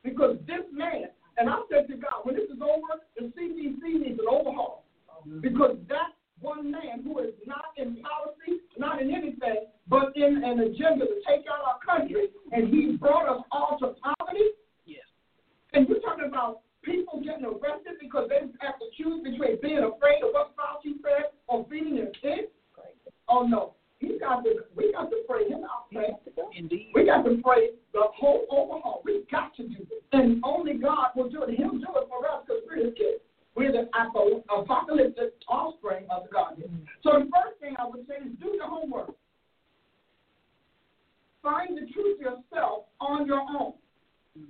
[0.03, 1.07] Because this man,
[1.38, 4.85] and I said to God, when this is over, the CDC needs an overhaul.
[5.27, 5.41] Mm-hmm.
[5.41, 10.59] Because that one man who is not in policy, not in anything, but in an
[10.59, 14.45] agenda to take out our country, and he brought us all to poverty.
[14.85, 15.03] Yes.
[15.73, 20.23] And you're talking about people getting arrested because they have to choose between being afraid
[20.23, 22.47] of what Fauci said or feeding their kids?
[23.27, 23.73] Oh no.
[23.99, 26.15] He got to we got to pray him out, man.
[26.55, 26.91] Indeed.
[26.95, 29.01] We got to pray the whole overhaul.
[29.03, 30.03] We got to do it.
[30.14, 31.57] And only God will do it.
[31.57, 33.22] He'll do it for us because we're his kids.
[33.55, 33.89] We're the
[34.55, 36.69] apocalyptic offspring of the Godhead.
[36.69, 36.85] Mm-hmm.
[37.03, 39.15] So the first thing I would say is do the homework.
[41.41, 43.73] Find the truth yourself on your own.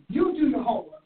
[0.09, 1.03] You do your homework.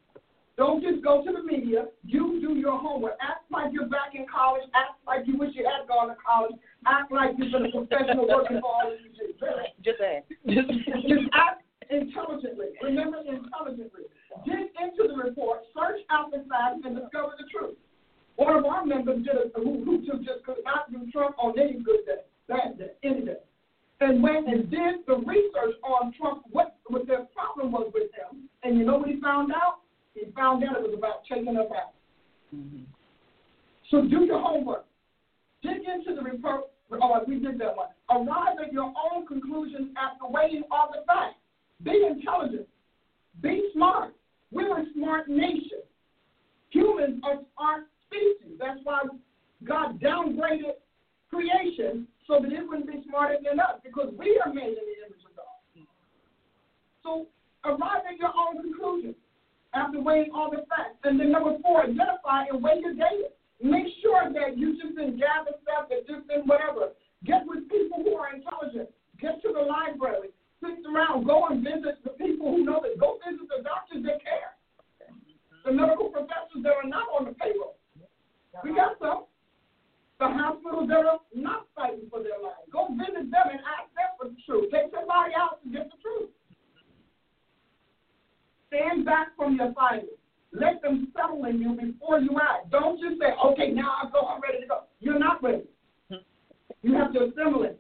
[0.62, 1.90] Don't just go to the media.
[2.06, 3.18] You do your homework.
[3.18, 4.62] Act like you're back in college.
[4.78, 6.54] Act like you wish you had gone to college.
[6.86, 9.34] Act like you've been a professional working for all these years.
[9.82, 10.30] Just ask.
[11.10, 12.78] Just act intelligently.
[12.78, 14.06] Remember intelligently.
[14.46, 17.74] Dig into the report, search out the facts, and discover the truth.
[18.38, 21.82] One of our members did a who, who just could not do Trump on any
[21.82, 23.42] good day, bad day, any day.
[24.00, 28.46] And went and did the research on Trump, what, what their problem was with him.
[28.62, 29.81] And you know what he found out?
[30.14, 31.94] He found out it was about taking us out.
[32.54, 32.84] Mm-hmm.
[33.90, 34.86] So do your homework.
[35.64, 36.66] Dig into the report.
[36.92, 37.88] Oh, we did that one.
[38.10, 41.38] Arrive at your own conclusions after weighing all the facts.
[41.84, 42.68] Be intelligent.
[43.42, 44.14] Be smart.
[44.52, 45.80] We're a smart nation.
[46.72, 48.58] Humans are smart species.
[48.60, 49.04] That's why
[49.64, 50.76] God downgraded
[51.30, 54.98] creation so that it wouldn't be smarter than us because we are made in the
[55.08, 55.86] image of God.
[57.04, 57.28] So
[57.64, 59.16] arrive at your own conclusions
[59.74, 61.00] after weighing all the facts.
[61.04, 63.32] And then number four, identify and weigh your data.
[63.62, 66.98] Make sure that you just didn't gather stuff that just didn't whatever.
[67.24, 68.90] Get with people who are intelligent.
[69.22, 70.34] Get to the library.
[70.60, 71.26] Sit around.
[71.26, 72.98] Go and visit the people who know this.
[73.00, 74.58] Go visit the doctors that care.
[75.66, 77.78] The medical professors that are not on the payroll.
[78.64, 79.30] We got some.
[80.18, 82.66] The hospitals that are not fighting for their lives.
[82.74, 84.74] Go visit them and ask them for the truth.
[84.74, 86.30] Take somebody out to get the truth.
[88.72, 90.12] Stand back from your findings.
[90.54, 92.72] Let them settle in you before you act.
[92.72, 94.84] Don't just say, okay, now I go, I'm ready to go.
[95.00, 95.64] You're not ready.
[96.82, 97.78] You have to assimilate.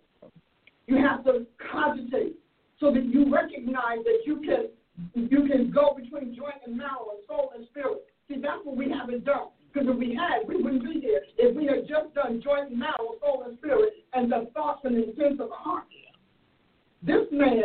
[0.88, 2.36] You have to cogitate
[2.80, 4.68] so that you recognize that you can
[5.16, 8.04] you can go between joint and marrow and soul and spirit.
[8.28, 9.48] See, that's what we haven't done.
[9.74, 11.22] Because if we had, we wouldn't be here.
[11.38, 14.96] If we had just done joint and marrow, soul and spirit, and the thoughts and
[14.96, 15.86] intents of the heart.
[17.02, 17.64] This man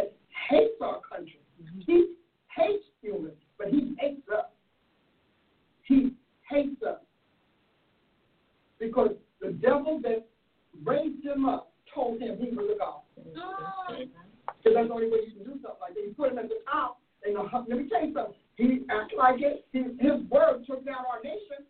[0.48, 1.40] hates our country.
[1.84, 2.14] He
[2.56, 4.46] hates humans, but he hates us.
[5.82, 6.14] He
[6.50, 6.98] hates us.
[8.78, 9.10] Because
[9.40, 10.26] the devil that
[10.84, 13.00] raised him up told him he was a God.
[13.24, 16.00] Because that's the only way you can do something like that.
[16.00, 17.34] You put him at the top, and
[17.68, 18.34] let me tell you something.
[18.56, 19.66] He acted like it.
[19.72, 21.64] He, his word took down our nation.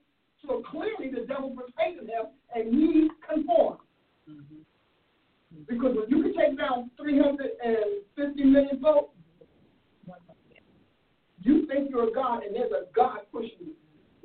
[0.47, 3.81] So clearly the devil persuaded him, and he conformed.
[4.31, 4.63] Mm-hmm.
[5.69, 9.16] Because when you can take down 350 million votes,
[11.47, 13.75] you think you're a God, and there's a God pushing you.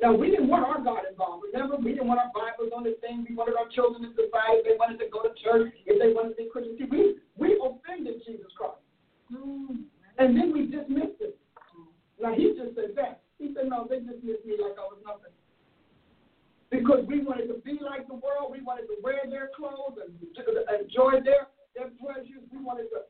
[0.01, 1.45] Now, we didn't want our God involved.
[1.53, 3.25] Remember, we didn't want our Bibles on the thing.
[3.29, 4.65] We wanted our children to survive.
[4.65, 5.69] They wanted to go to church.
[5.85, 6.73] If they wanted to be Christian.
[6.81, 8.81] See, we, we offended Jesus Christ.
[9.29, 9.85] Mm-hmm.
[10.17, 11.37] And then we dismissed it.
[12.17, 12.57] Now, he's
[13.71, 15.31] now they dismiss me like I was nothing.
[16.69, 20.11] Because we wanted to be like the world, we wanted to wear their clothes and
[20.19, 23.07] enjoy their, their pleasures, we wanted to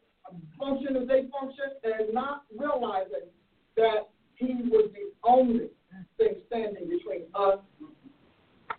[0.57, 3.25] function as they function, and not realizing
[3.81, 5.69] that he was the only
[6.17, 7.59] thing standing between us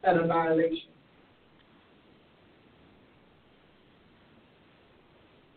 [0.04, 0.90] and annihilation.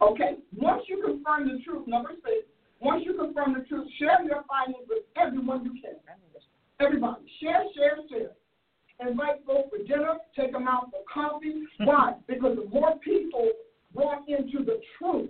[0.01, 2.45] Okay, once you confirm the truth, number six,
[2.81, 5.95] once you confirm the truth, share your findings with everyone you can.
[6.79, 8.31] Everybody, share, share, share.
[9.07, 11.63] Invite folks for dinner, take them out for coffee.
[11.79, 12.13] Why?
[12.27, 13.49] Because the more people
[13.93, 15.29] brought into the truth,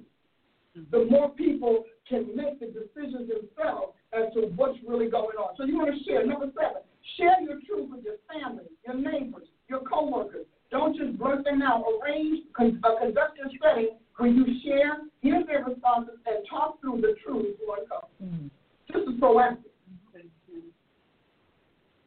[0.91, 5.55] the more people can make the decisions themselves as to what's really going on.
[5.57, 6.25] So you want to share.
[6.25, 6.81] Number seven,
[7.17, 10.45] share your truth with your family, your neighbors, your coworkers.
[10.71, 11.83] Don't just blurt them out.
[12.01, 17.01] Arrange, con- uh, conduct your setting where you share, hear their responses, and talk through
[17.01, 18.11] the truth before it comes.
[18.23, 18.47] Mm-hmm.
[18.93, 19.71] This is proactive.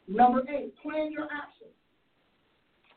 [0.08, 1.76] Number eight, plan your actions.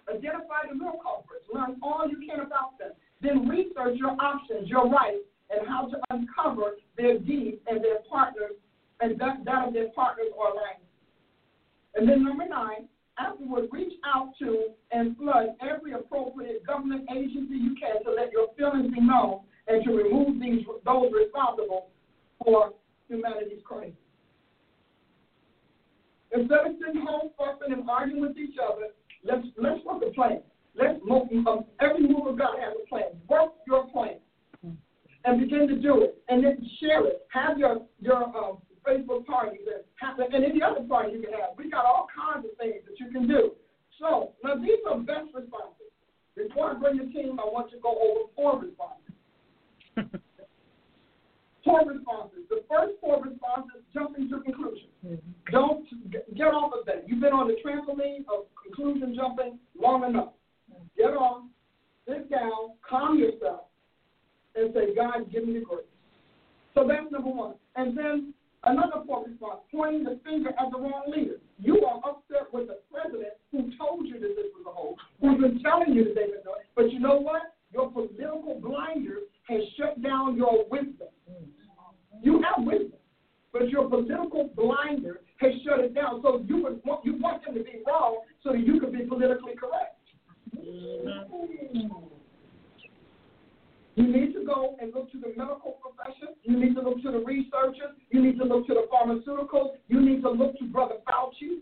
[0.08, 1.46] Identify the real culprits.
[1.54, 2.92] Learn all you can about them.
[3.22, 8.56] Then research your options, your rights, and how to uncover their deeds and their partners,
[9.02, 10.86] and that, of their partners or alliances.
[11.96, 12.88] And then number nine,
[13.20, 18.48] afterward, reach out to and flood every appropriate government agency you can to let your
[18.58, 21.90] feelings be known and to remove these those responsible
[22.44, 22.74] for
[23.08, 23.94] humanity's crisis.
[26.34, 28.88] Instead of sitting home fussing and arguing with each other,
[29.24, 30.42] let's let's work a plan.
[30.76, 33.04] Let's um, every move of God has a plan.
[33.28, 34.16] Work your plan
[35.26, 37.28] and begin to do it, and then share it.
[37.34, 41.52] Have your your um, Facebook parties and and any other party you can have.
[41.58, 43.52] We got all kinds of things that you can do.
[44.00, 45.92] So now these are best responses.
[46.36, 49.14] Before I bring your team, I want you to go over four responses.
[51.64, 52.40] four responses.
[52.50, 54.90] The first four responses jumping to conclusions.
[55.06, 55.52] Mm-hmm.
[55.52, 55.86] Don't
[56.36, 57.08] get off of that.
[57.08, 60.34] You've been on the trampoline of conclusion jumping long enough.
[60.98, 61.44] Get off,
[62.08, 63.66] sit down, calm yourself,
[64.56, 65.86] and say, God, give me the grace.
[66.74, 67.56] So that's number one.
[67.76, 68.34] And then
[68.64, 71.38] another four response, pointing the finger at the wrong leader.
[71.60, 75.42] You are upset with the president who told you that this was a hoax, who's
[75.42, 76.68] been telling you that been doing it.
[76.76, 77.56] But you know what?
[77.74, 81.08] Your political blinder has shut down your wisdom.
[82.22, 83.00] You have wisdom,
[83.52, 86.22] but your political blinder has shut it down.
[86.22, 89.06] So you would want, you want them to be wrong so that you can be
[89.06, 89.98] politically correct.
[90.56, 92.21] Mm-hmm.
[94.02, 96.34] You need to go and look to the medical profession.
[96.42, 97.94] You need to look to the researchers.
[98.10, 99.78] You need to look to the pharmaceuticals.
[99.90, 101.62] You need to look to Brother Fauci.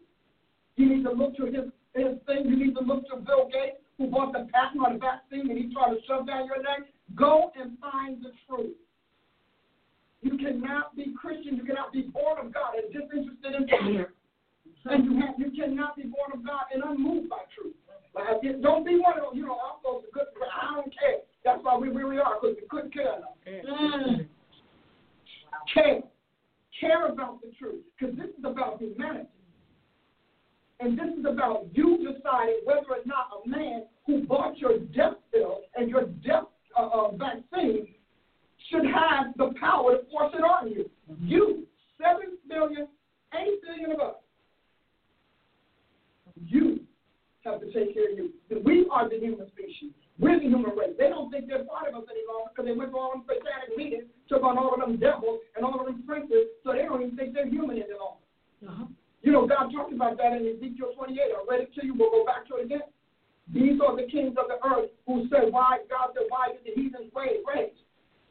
[0.78, 2.48] You need to look to his, his thing.
[2.48, 5.60] You need to look to Bill Gates, who bought the patent on the vaccine and
[5.60, 6.88] he's trying to shove down your neck.
[7.14, 8.78] Go and find the truth.
[10.22, 11.58] You cannot be Christian.
[11.58, 14.08] You cannot be born of God and disinterested in truth.
[14.86, 17.76] And you, have, you cannot be born of God and unmoved by truth.
[18.16, 21.20] Like, don't be one of those, you know, I'm supposed to good, I don't care.
[21.46, 22.36] That's why we really are,
[23.48, 24.28] Mm.
[25.74, 26.02] Care.
[26.80, 29.28] Care about the truth, because this is about humanity.
[30.80, 35.16] And this is about you deciding whether or not a man who bought your death
[35.34, 36.46] pill and your death
[36.78, 37.88] uh, uh, vaccine
[38.70, 40.90] should have the power to force it on you.
[41.12, 41.28] Mm-hmm.
[41.28, 41.68] You,
[42.02, 42.88] seven billion,
[43.34, 44.16] eight billion of us,
[46.46, 46.80] you
[47.44, 48.32] have to take care of you.
[48.64, 49.92] We are the human species.
[50.20, 51.00] We're the human race.
[51.00, 53.24] They don't think they're part of us any longer because they went to all them
[53.24, 56.84] satanic meetings, took on all of them devils and all of them princes, so they
[56.84, 58.24] don't even think they're human any longer.
[58.68, 58.86] Uh-huh.
[59.24, 61.16] You know, God talked about that in Ezekiel 28.
[61.16, 61.96] I read it to you.
[61.96, 62.88] We'll go back to it again.
[63.54, 66.76] These are the kings of the earth who said, why, God said, why did the
[66.76, 67.76] heathens rage?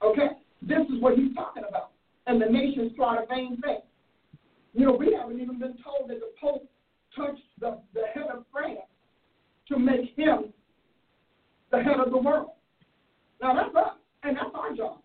[0.03, 0.37] Okay?
[0.63, 1.91] This is what he's talking about.
[2.27, 3.81] And the nations try a vain thing.
[4.75, 6.69] You know, we haven't even been told that the Pope
[7.17, 8.79] touched the, the head of France
[9.69, 10.53] to make him
[11.71, 12.51] the head of the world.
[13.41, 14.99] Now that's us, and that's our job.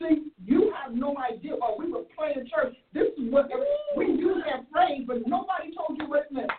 [0.00, 2.74] See, you have no idea while we were playing church.
[2.92, 3.48] This is what
[3.96, 6.50] we use that phrase, but nobody told you what it meant.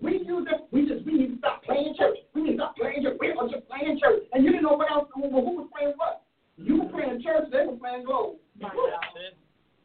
[0.00, 0.66] We use it.
[0.72, 2.18] We just we need to stop playing church.
[2.34, 3.16] We need to stop playing church.
[3.20, 5.08] We are just playing church, and you didn't know what else.
[5.14, 6.22] Who, who was playing what?
[6.56, 7.46] You were playing church.
[7.52, 8.38] They were playing gold.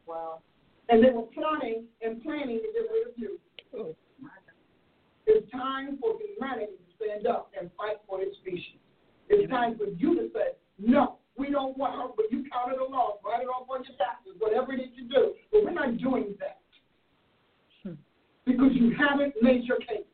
[0.07, 0.39] Wow.
[0.89, 3.39] And they were plotting and planning to get rid of you.
[5.27, 8.79] It's time for humanity stand up and fight for its species.
[9.29, 12.83] It's time for you to say, no, we don't want her, but you counted the
[12.83, 15.33] law, write it off on your taxes, whatever it is you do.
[15.51, 16.59] But we're not doing that
[17.83, 17.93] hmm.
[18.45, 20.05] because you haven't made your case.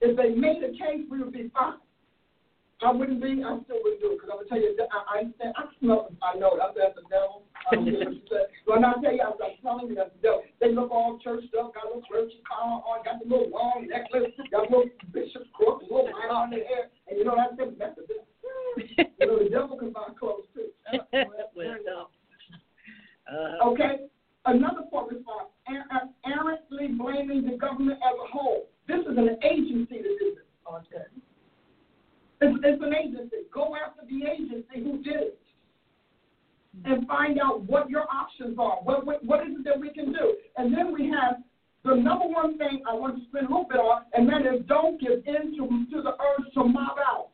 [0.00, 1.78] If they made a case, we would be fine.
[2.82, 5.50] I wouldn't be, I still wouldn't do it because I'm gonna tell you, I, I,
[5.56, 7.46] I smell, I know that that's the devil.
[7.70, 8.44] I don't care what you say.
[8.66, 10.42] When I tell you, I'm like telling you, that's the devil.
[10.60, 13.86] They look all churched up, got a little churchy collar on, got the little long
[13.88, 17.36] necklace, got a little bishop's crook, a little light on their hair, and you know
[17.36, 18.26] that's them Methodist.
[19.20, 20.68] You know the devil can buy clothes too.
[21.56, 22.08] well, no.
[23.30, 24.10] Uh, Okay?
[24.46, 28.68] Another poor response, er- er- errantly blaming the government as a whole.
[28.86, 30.44] This is an agency that did this.
[30.68, 31.08] okay.
[32.40, 33.46] It's, it's an agency.
[33.52, 35.38] Go after the agency who did it.
[36.84, 38.82] And find out what your options are.
[38.82, 40.34] What, what, what is it that we can do?
[40.56, 41.36] And then we have
[41.84, 44.66] the number one thing I want to spend a little bit on, and that is
[44.66, 47.28] don't give in to, to the urge to mob out.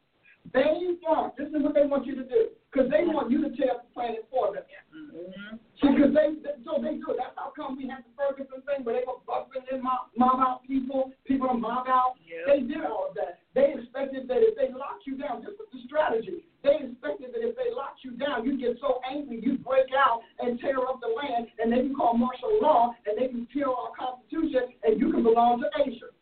[0.53, 3.57] They want, this is what they want you to do, because they want you to
[3.57, 4.65] tear up the planet for them.
[4.93, 5.57] Mm-hmm.
[5.81, 6.37] Because they,
[6.67, 7.17] so they do.
[7.17, 10.37] That's how come we have the Ferguson thing where they were busting in mob, mob
[10.41, 12.21] out people, people to mob out.
[12.29, 12.45] Yep.
[12.45, 13.40] They did all of that.
[13.55, 16.47] They expected that if they locked you down, this was the strategy.
[16.63, 20.23] They expected that if they locked you down, you'd get so angry, you'd break out
[20.39, 23.75] and tear up the land, and they can call martial law, and they can kill
[23.75, 26.15] our Constitution, and you can belong to Asia.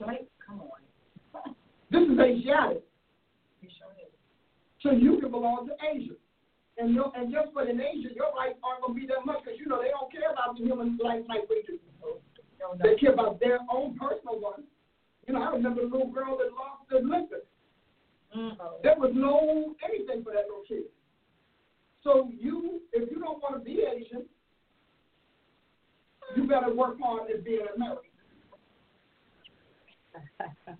[0.00, 0.28] Right?
[0.44, 1.54] Come on.
[1.88, 2.82] This is Asiatic.
[3.62, 4.10] Sure is.
[4.82, 6.18] So you can belong to Asia.
[6.78, 9.40] And your, and just for in Asia, your rights aren't going to be that much
[9.44, 11.78] because, you know, they don't care about the human life like we do.
[12.04, 12.18] Oh,
[12.60, 12.82] no, no.
[12.82, 14.66] They care about their own personal ones.
[15.26, 17.42] You know, I remember the little girl that lost her liquor.
[18.36, 18.82] Mm-hmm.
[18.82, 20.84] There was no anything for that little kid.
[22.04, 24.24] So you, if you don't want to be Asian,
[26.36, 28.10] you better work hard at being American.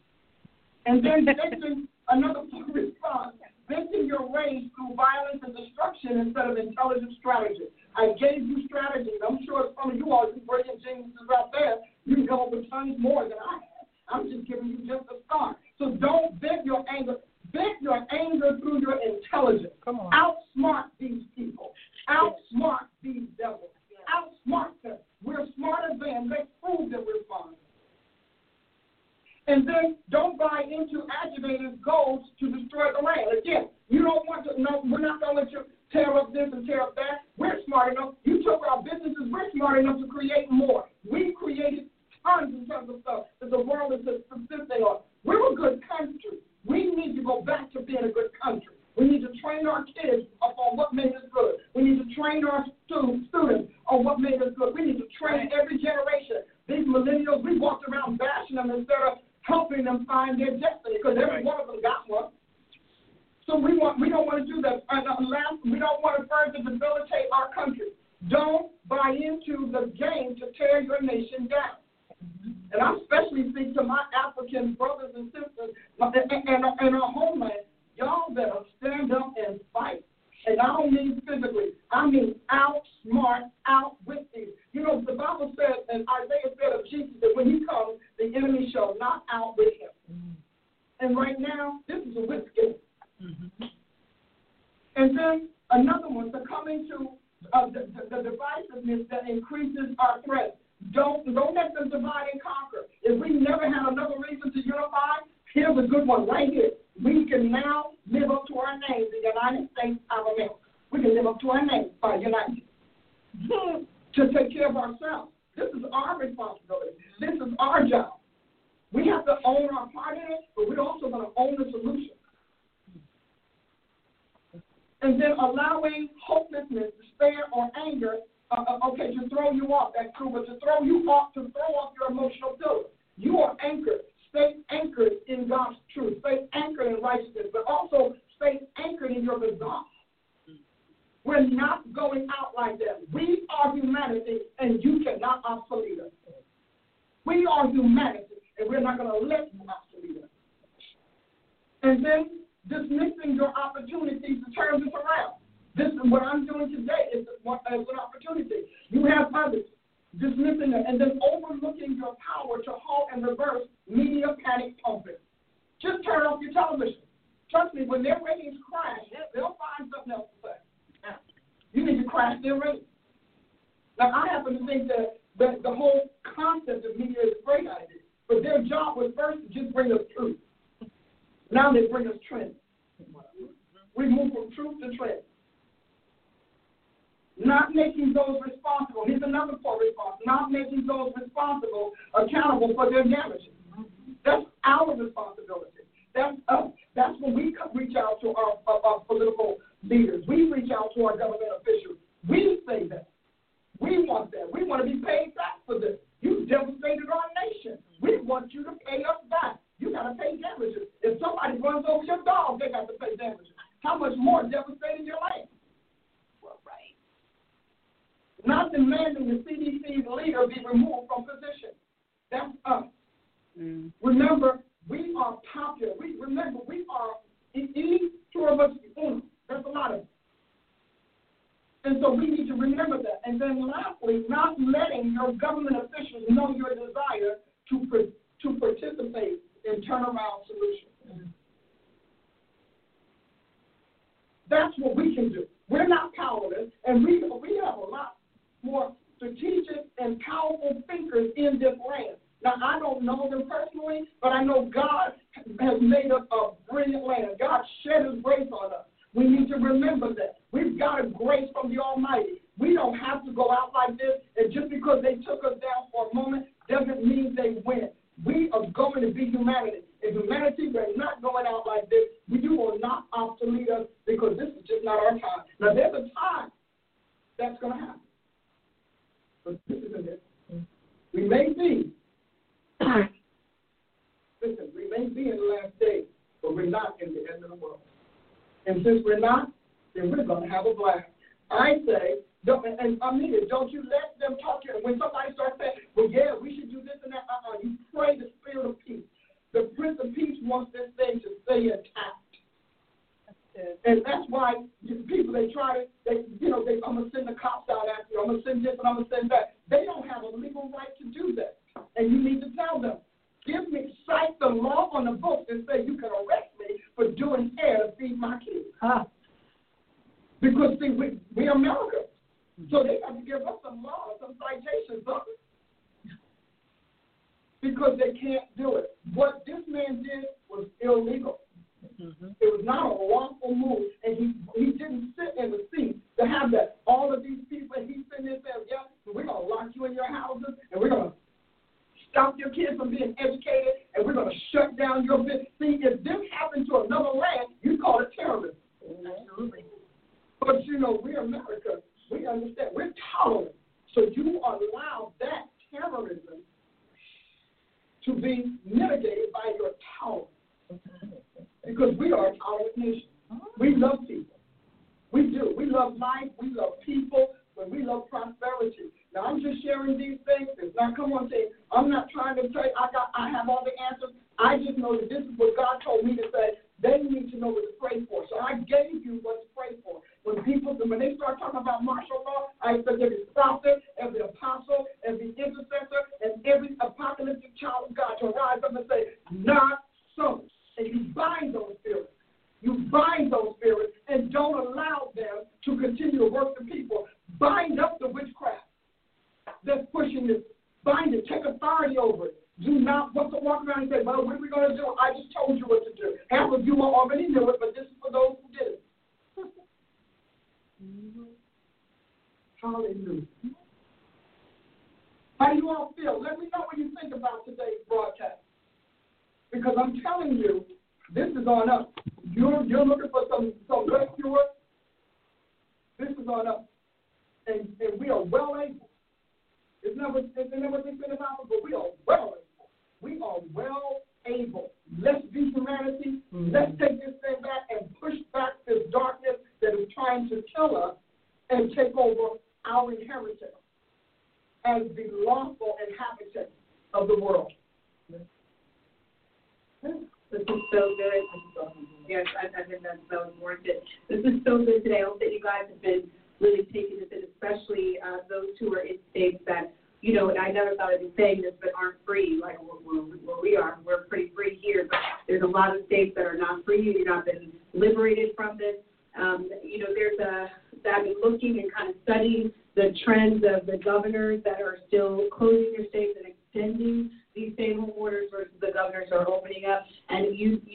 [0.86, 3.35] And then venting another response,
[3.68, 7.66] venting your rage through violence and destruction instead of intelligent strategy.
[7.97, 9.18] I gave you strategies.
[9.27, 12.52] I'm sure some of you all, you brilliant geniuses out there, you can come up
[12.52, 13.76] with tons more than I have.
[14.08, 15.56] I'm just giving you just a start.
[15.78, 17.16] So don't vent your anger.
[17.52, 19.74] Vent your anger through your intelligence.
[19.84, 20.12] Come on.
[20.12, 21.15] Outsmart these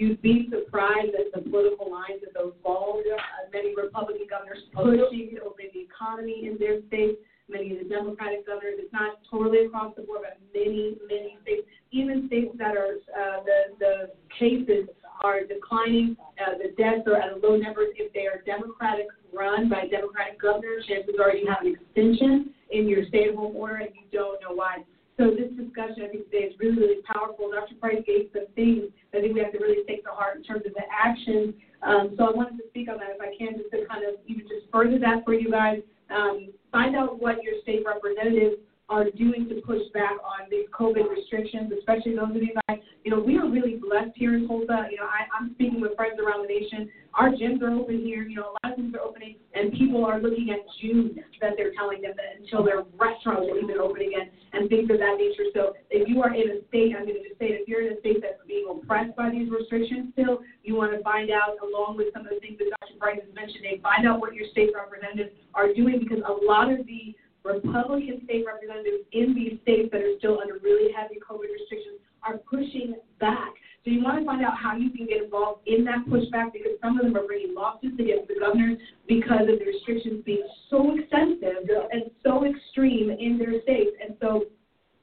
[0.02, 3.06] you'd be surprised at the political lines of those balls.
[3.06, 3.22] Uh,
[3.54, 7.20] many Republican governors pushing to open the economy in their state.
[7.48, 11.68] Many of the Democratic governors, it's not totally across the board, but many, many states,
[11.92, 13.94] even states that are uh, the the
[14.40, 14.90] cases
[15.22, 19.70] are declining, uh, the deaths are at a low number if they are Democratic run
[19.70, 20.86] by Democratic governors.
[20.88, 24.82] Chances are you have an extension in your stay-at-home order and you don't know why.
[25.18, 27.52] So this discussion, I think today is really, really powerful.
[27.52, 27.76] Dr.
[27.76, 30.44] Price gave some things that I think we have to really take to heart in
[30.44, 31.54] terms of the actions.
[31.84, 34.16] Um, so I wanted to speak on that if I can, just to kind of
[34.28, 35.82] even just further that for you guys.
[36.10, 38.58] Um, find out what your state representatives
[38.92, 42.80] are doing to push back on these COVID restrictions, especially those of you guys.
[43.06, 44.92] You know, we are really blessed here in Tulsa.
[44.92, 46.92] You know, I, I'm speaking with friends around the nation.
[47.16, 48.28] Our gyms are open here.
[48.28, 51.56] You know, a lot of things are opening, and people are looking at June that
[51.56, 55.16] they're telling them that until their restaurants will even open again and things of that
[55.16, 55.48] nature.
[55.56, 57.96] So if you are in a state, I'm going to just say, if you're in
[57.96, 61.96] a state that's being oppressed by these restrictions still, you want to find out, along
[61.96, 63.00] with some of the things that Dr.
[63.00, 66.84] Price is mentioning, find out what your state representatives are doing because a lot of
[66.86, 72.00] the Republican state representatives in these states that are still under really heavy COVID restrictions
[72.24, 73.54] are pushing back.
[73.84, 76.78] So you want to find out how you can get involved in that pushback because
[76.84, 78.78] some of them are bringing lawsuits against the governors
[79.08, 83.98] because of the restrictions being so extensive and so extreme in their states.
[83.98, 84.46] And so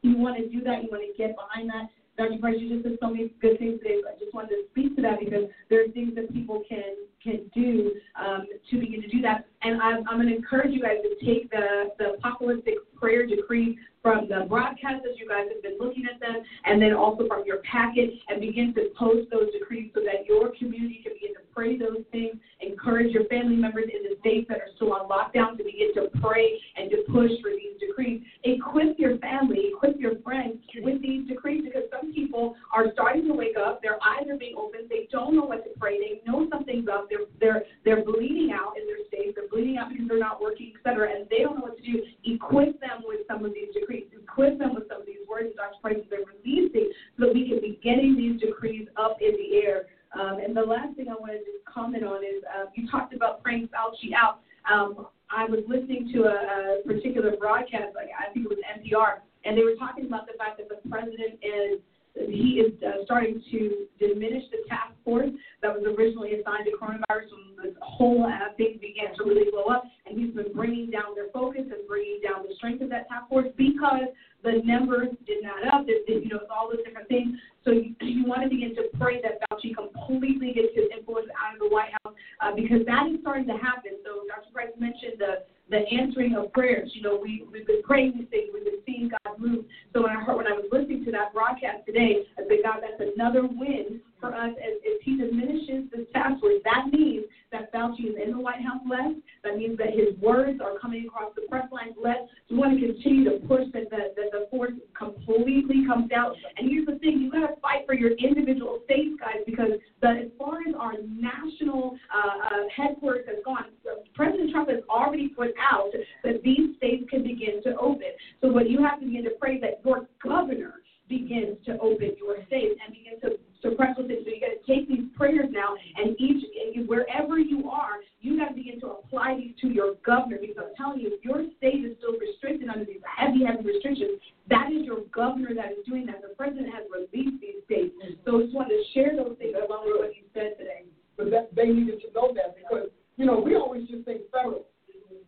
[0.03, 0.85] you want to do that.
[0.85, 1.91] You want to get behind that.
[2.17, 2.39] Dr.
[2.39, 3.99] Price, you just said so many good things today.
[4.07, 6.95] I just wanted to speak to that because there are things that people can
[7.29, 9.47] can do um, to begin to do that.
[9.63, 13.79] And I'm, I'm going to encourage you guys to take the, the apocalyptic prayer decree
[14.03, 17.43] from the broadcast as you guys have been looking at them, and then also from
[17.45, 21.41] your packet, and begin to post those decrees so that your community can begin to
[21.55, 22.35] pray those things.
[22.61, 26.09] Encourage your family members in the states that are still on lockdown to begin to
[26.23, 28.23] pray and to push for these decrees.
[28.45, 33.35] Equip your family, equip your friends with these decrees because some people are starting to
[33.35, 33.83] wake up.
[33.83, 34.89] Their eyes are being opened.
[34.89, 35.99] They don't know what to pray.
[35.99, 37.09] They know something's up.
[37.11, 39.35] They're they're they're bleeding out in their states.
[39.37, 41.83] They're bleeding out because they're not working, et cetera, and they don't know what to
[41.83, 42.03] do.
[42.25, 44.07] Equip them with some of these decrees.
[44.13, 45.81] Equip them with some of these words that Dr.
[45.83, 49.63] Price has been releasing so that we can be getting these decrees up in the
[49.65, 49.87] air.
[50.19, 53.43] Um, and the last thing I wanted to comment on is uh, you talked about
[53.43, 54.41] praying Fauci out.
[54.71, 59.21] Um, I was listening to a, a particular broadcast, like I think it was NPR,
[59.45, 61.81] and they were talking about the fact that the president is
[62.27, 65.31] he is uh, starting to diminish the task force
[65.63, 69.71] that was originally assigned to coronavirus when the whole uh, thing began to really blow
[69.71, 69.85] up.
[70.07, 73.29] And he's been bringing down their focus and bringing down the strength of that task
[73.29, 74.11] force because
[74.43, 75.87] the numbers did not up.
[75.89, 77.37] It, it, you know, it's all those different things.
[77.65, 81.55] So you, you want to begin to pray that Fauci completely gets his influence out
[81.55, 83.99] of the White House uh, because that is starting to happen.
[84.07, 84.51] So Dr.
[84.55, 86.91] Price mentioned the the answering of prayers.
[86.95, 89.65] You know, we, we've been praying these things, we've been seeing God move.
[89.93, 92.81] So when I heard, when I was listening to that broadcast today, I said, God,
[92.81, 96.61] that's another win for us as, as He diminishes this task force.
[96.65, 99.15] That means that Fauci is in the White House less.
[99.45, 102.19] That means that his words are coming across the press lines less.
[102.51, 106.35] We want to continue to push that the, that the force completely comes down.
[106.57, 109.73] And here's the thing: you got to fight for your individual states, guys, because
[110.03, 113.67] the, as far as our national uh, uh, headquarters has gone,
[114.15, 115.91] President Trump has already put out
[116.25, 118.13] that these states can begin to open.
[118.41, 120.75] So what you have to begin to pray that your governor
[121.09, 124.25] begins to open your states and begin to suppress those things.
[124.25, 126.45] So you got to take these prayers now, and each
[126.87, 130.39] wherever you are, you got to begin to apply these to your governor.
[130.41, 134.21] Because I'm telling you, if your state is still restricted under these heavy, heavy restrictions,
[134.49, 136.23] that is your governor that is doing that.
[136.23, 137.95] The president has released these states.
[138.25, 140.89] So I just wanted to share those things along with what you said today.
[141.17, 144.67] But that, they needed to know that because you know we always just think federal,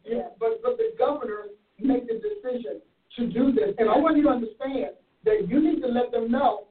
[0.06, 0.30] yeah.
[0.38, 2.80] but but the governors make the decision
[3.18, 4.94] to do this, and I want you to understand
[5.24, 6.69] that you need to let them know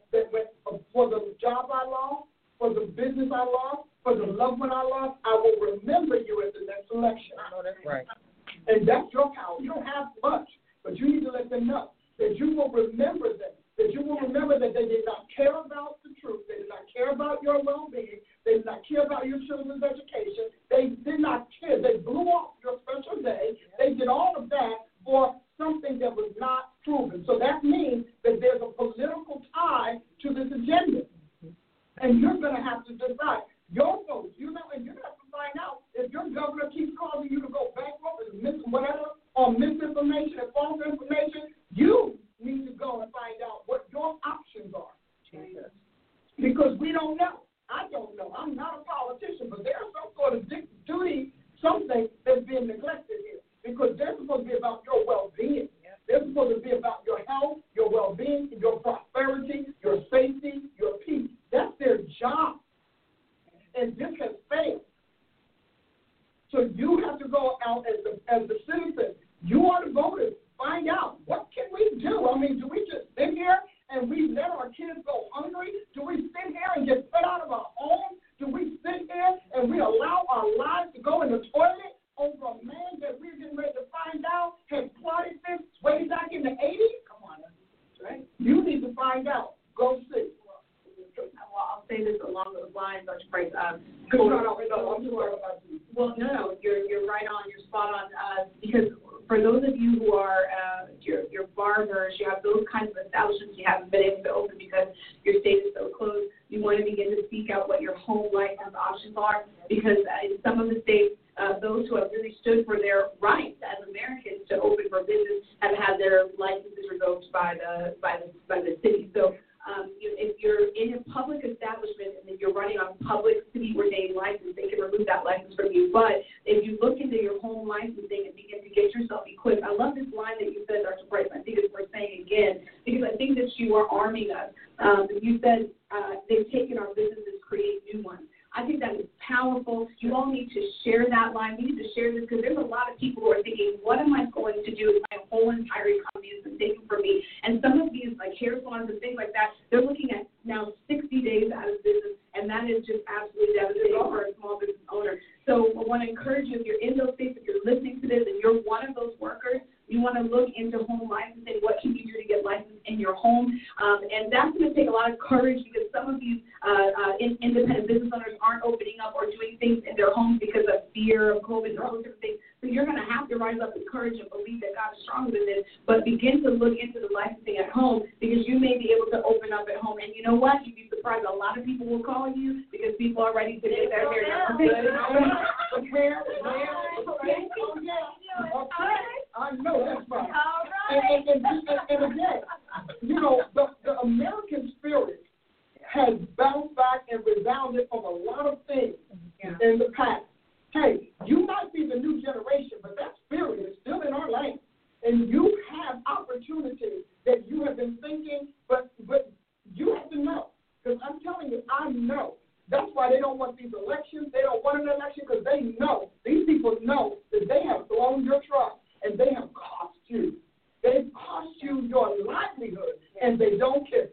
[222.59, 224.08] livelihood and they don't care.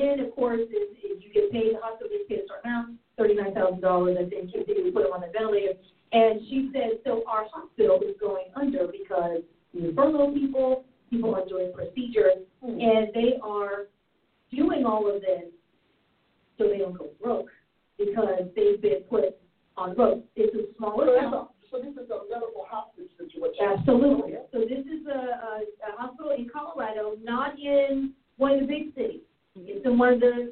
[0.00, 2.98] then, of course, is, is you get paid, the hospital gets paid a certain amount,
[3.18, 5.74] $39,000, I think, if you put them on the ventilator.
[6.12, 9.42] And she said, so our hospital is going under because
[9.74, 12.80] we furlough people, people are doing procedures, mm-hmm.
[12.80, 13.88] and they are
[14.50, 15.52] doing all of this
[16.56, 17.48] so they don't go broke
[17.98, 19.27] because they've been put
[30.08, 30.47] orders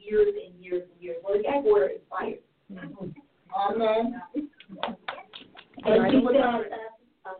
[0.00, 1.16] years and years and years.
[1.24, 2.34] Well, the gag is fire.
[2.72, 3.10] Mm-hmm.
[3.74, 4.22] Amen.
[5.84, 6.64] and people that are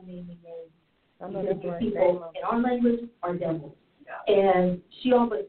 [0.01, 0.39] amazing
[1.79, 3.73] people in our language are devils.
[4.07, 4.35] Yeah.
[4.35, 5.45] And she always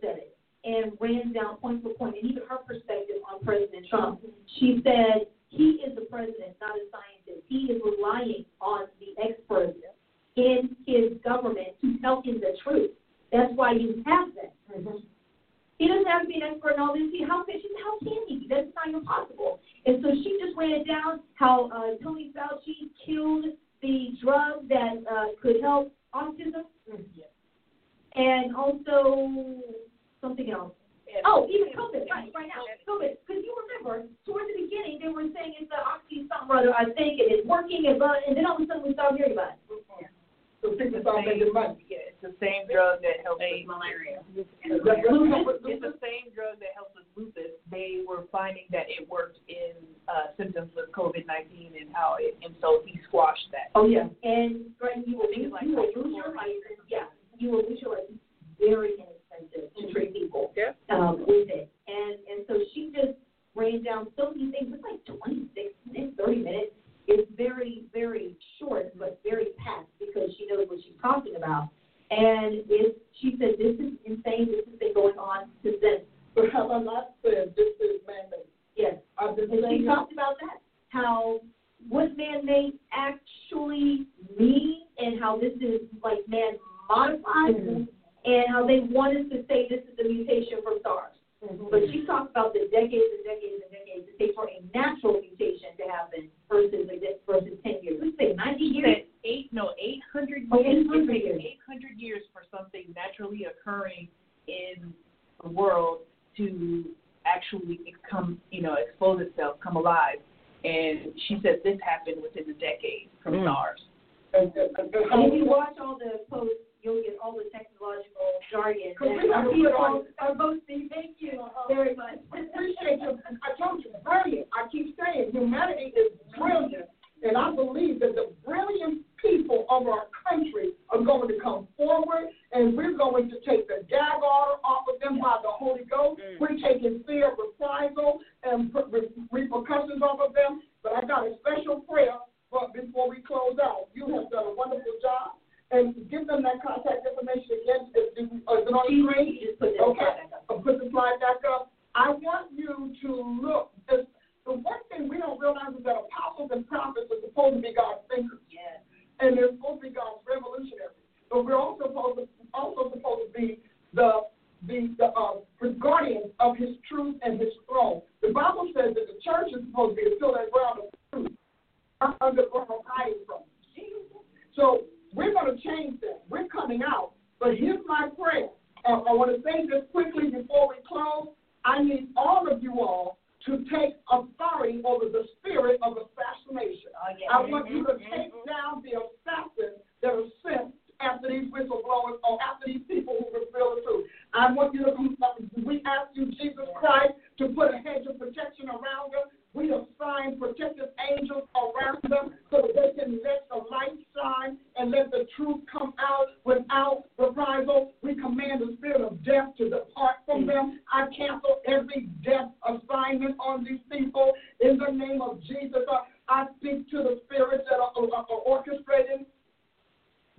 [216.92, 219.26] to the spirits that are, are, are orchestrating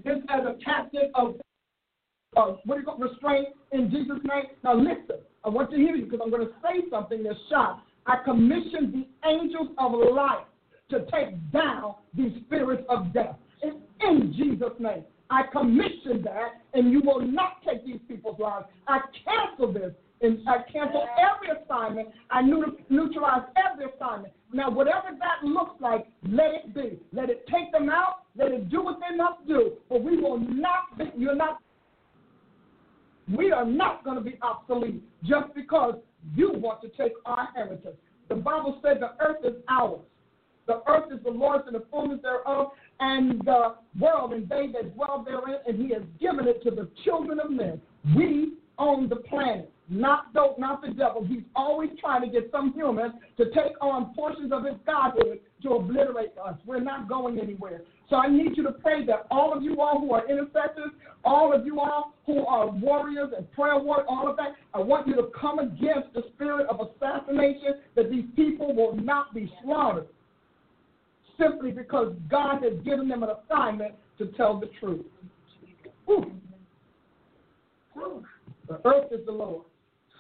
[0.05, 1.35] this as a tactic of
[2.37, 4.45] uh, what do you call restraint in Jesus' name.
[4.65, 7.39] Now listen, I want you to hear me because I'm going to say something that's
[7.51, 7.87] shocked.
[8.07, 10.47] I commissioned the angels of light
[10.91, 13.37] to take down these spirits of death.
[13.63, 15.05] It's in Jesus' name.
[15.31, 18.67] I commissioned that, and you will not take these people's lives.
[18.87, 19.93] I cancel this
[20.23, 22.09] and I canceled every assignment.
[22.31, 24.33] I neutralized every assignment.
[24.53, 26.99] Now, whatever that looks like, let it be.
[27.13, 28.25] Let it take them out.
[28.37, 29.73] Let it do what they must do.
[29.89, 30.97] But we will not.
[30.97, 31.59] Be, you're not.
[33.35, 35.95] We are not going to be obsolete just because
[36.35, 37.97] you want to take our heritage.
[38.29, 40.01] The Bible said the earth is ours.
[40.67, 42.69] The earth is the Lord's and the fullness thereof,
[43.01, 46.89] and the world and they that dwell therein, and He has given it to the
[47.05, 47.81] children of men.
[48.17, 51.25] We own the planet not dope, not the devil.
[51.25, 55.71] He's always trying to get some humans to take on portions of his godhood to
[55.71, 56.57] obliterate us.
[56.65, 57.83] We're not going anywhere.
[58.09, 60.93] So I need you to pray that all of you all who are intercessors,
[61.25, 65.07] all of you all who are warriors and prayer warriors, all of that, I want
[65.07, 70.09] you to come against the spirit of assassination that these people will not be slaughtered
[71.39, 75.05] simply because God has given them an assignment to tell the truth.
[76.07, 76.33] Whew.
[78.69, 79.65] The earth is the Lord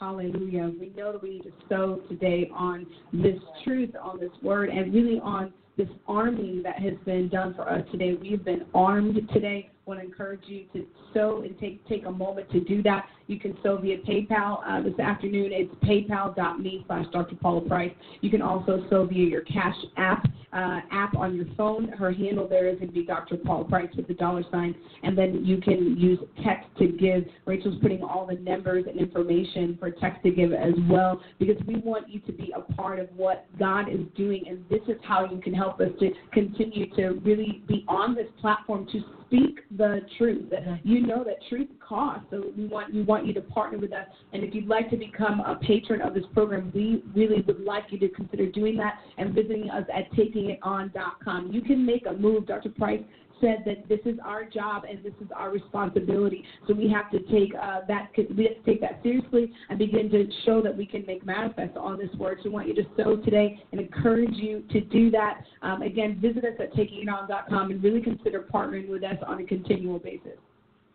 [0.02, 0.72] Hallelujah.
[0.80, 4.92] We know that we need to sow today on this truth, on this word, and
[4.92, 8.18] really on this arming that has been done for us today.
[8.20, 9.70] We've been armed today.
[9.84, 13.06] Want to encourage you to sow and take take a moment to do that.
[13.26, 15.50] You can sow via PayPal uh, this afternoon.
[15.52, 17.34] It's paypal.me slash Dr.
[17.36, 17.92] Paula Price.
[18.20, 21.88] You can also sow via your Cash App uh, app on your phone.
[21.88, 23.36] Her handle there is going to be Dr.
[23.38, 24.74] Paula Price with the dollar sign.
[25.02, 27.24] And then you can use text to give.
[27.46, 31.76] Rachel's putting all the numbers and information for text to give as well because we
[31.76, 34.44] want you to be a part of what God is doing.
[34.46, 38.28] And this is how you can help us to continue to really be on this
[38.40, 39.00] platform to
[39.32, 40.50] speak the truth.
[40.50, 40.88] Mm-hmm.
[40.88, 44.06] You know that truth costs, so we want we want you to partner with us.
[44.32, 47.84] And if you'd like to become a patron of this program, we really would like
[47.90, 51.52] you to consider doing that and visiting us at takingiton.com.
[51.52, 52.46] You can make a move.
[52.46, 52.70] Dr.
[52.70, 53.00] Price
[53.42, 56.44] said that this is our job and this is our responsibility.
[56.66, 60.08] So we have to take uh, that we have to take that seriously and begin
[60.10, 62.38] to show that we can make manifest all this word.
[62.42, 65.42] So we want you to sow today and encourage you to do that.
[65.60, 69.98] Um, again, visit us at takingiton.com and really consider partnering with us on a continual
[69.98, 70.38] basis.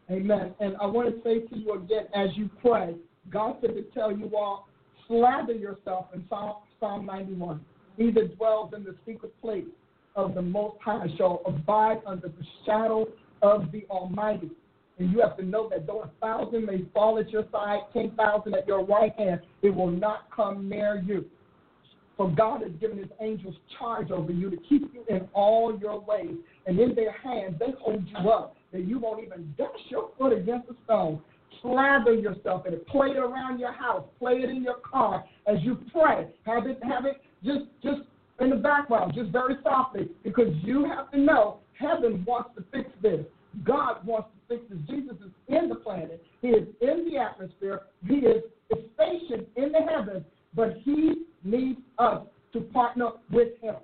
[0.09, 0.53] Amen.
[0.61, 2.95] And I want to say to you again, as you pray,
[3.29, 4.69] God said to tell you all,
[5.07, 7.59] slather yourself in Psalm, Psalm 91.
[7.97, 9.65] He that dwells in the secret place
[10.17, 13.07] of the Most High shall abide under the shadow
[13.41, 14.49] of the Almighty.
[14.99, 18.11] And you have to know that though a thousand may fall at your side, ten
[18.17, 21.25] thousand at your right hand, it will not come near you.
[22.17, 25.99] For God has given his angels charge over you to keep you in all your
[25.99, 26.35] ways.
[26.65, 30.33] And in their hands, they hold you up, that you won't even dash your foot
[30.33, 31.21] against a stone.
[31.61, 32.87] Slather yourself in it.
[32.87, 34.03] Play it around your house.
[34.17, 36.27] Play it in your car as you pray.
[36.45, 38.01] Have it, have it just, just
[38.39, 42.89] in the background, just very softly, because you have to know heaven wants to fix
[43.01, 43.25] this.
[43.63, 44.79] God wants to fix this.
[44.87, 46.23] Jesus is in the planet.
[46.41, 47.81] He is in the atmosphere.
[48.07, 50.23] He is stationed in the heavens,
[50.53, 52.21] but he needs us
[52.53, 53.75] to partner with him.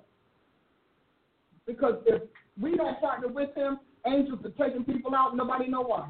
[1.66, 2.22] Because if
[2.60, 6.08] we don't partner with him, angels are taking people out, nobody know why.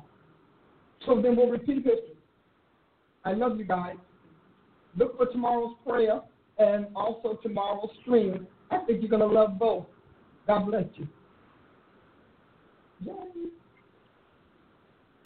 [1.06, 2.16] So then we'll repeat history.
[3.24, 3.96] I love you guys.
[4.96, 6.20] Look for tomorrow's prayer
[6.58, 8.46] and also tomorrow's stream.
[8.70, 9.86] I think you're going to love both.
[10.46, 11.08] God bless you.
[13.00, 13.12] Yay.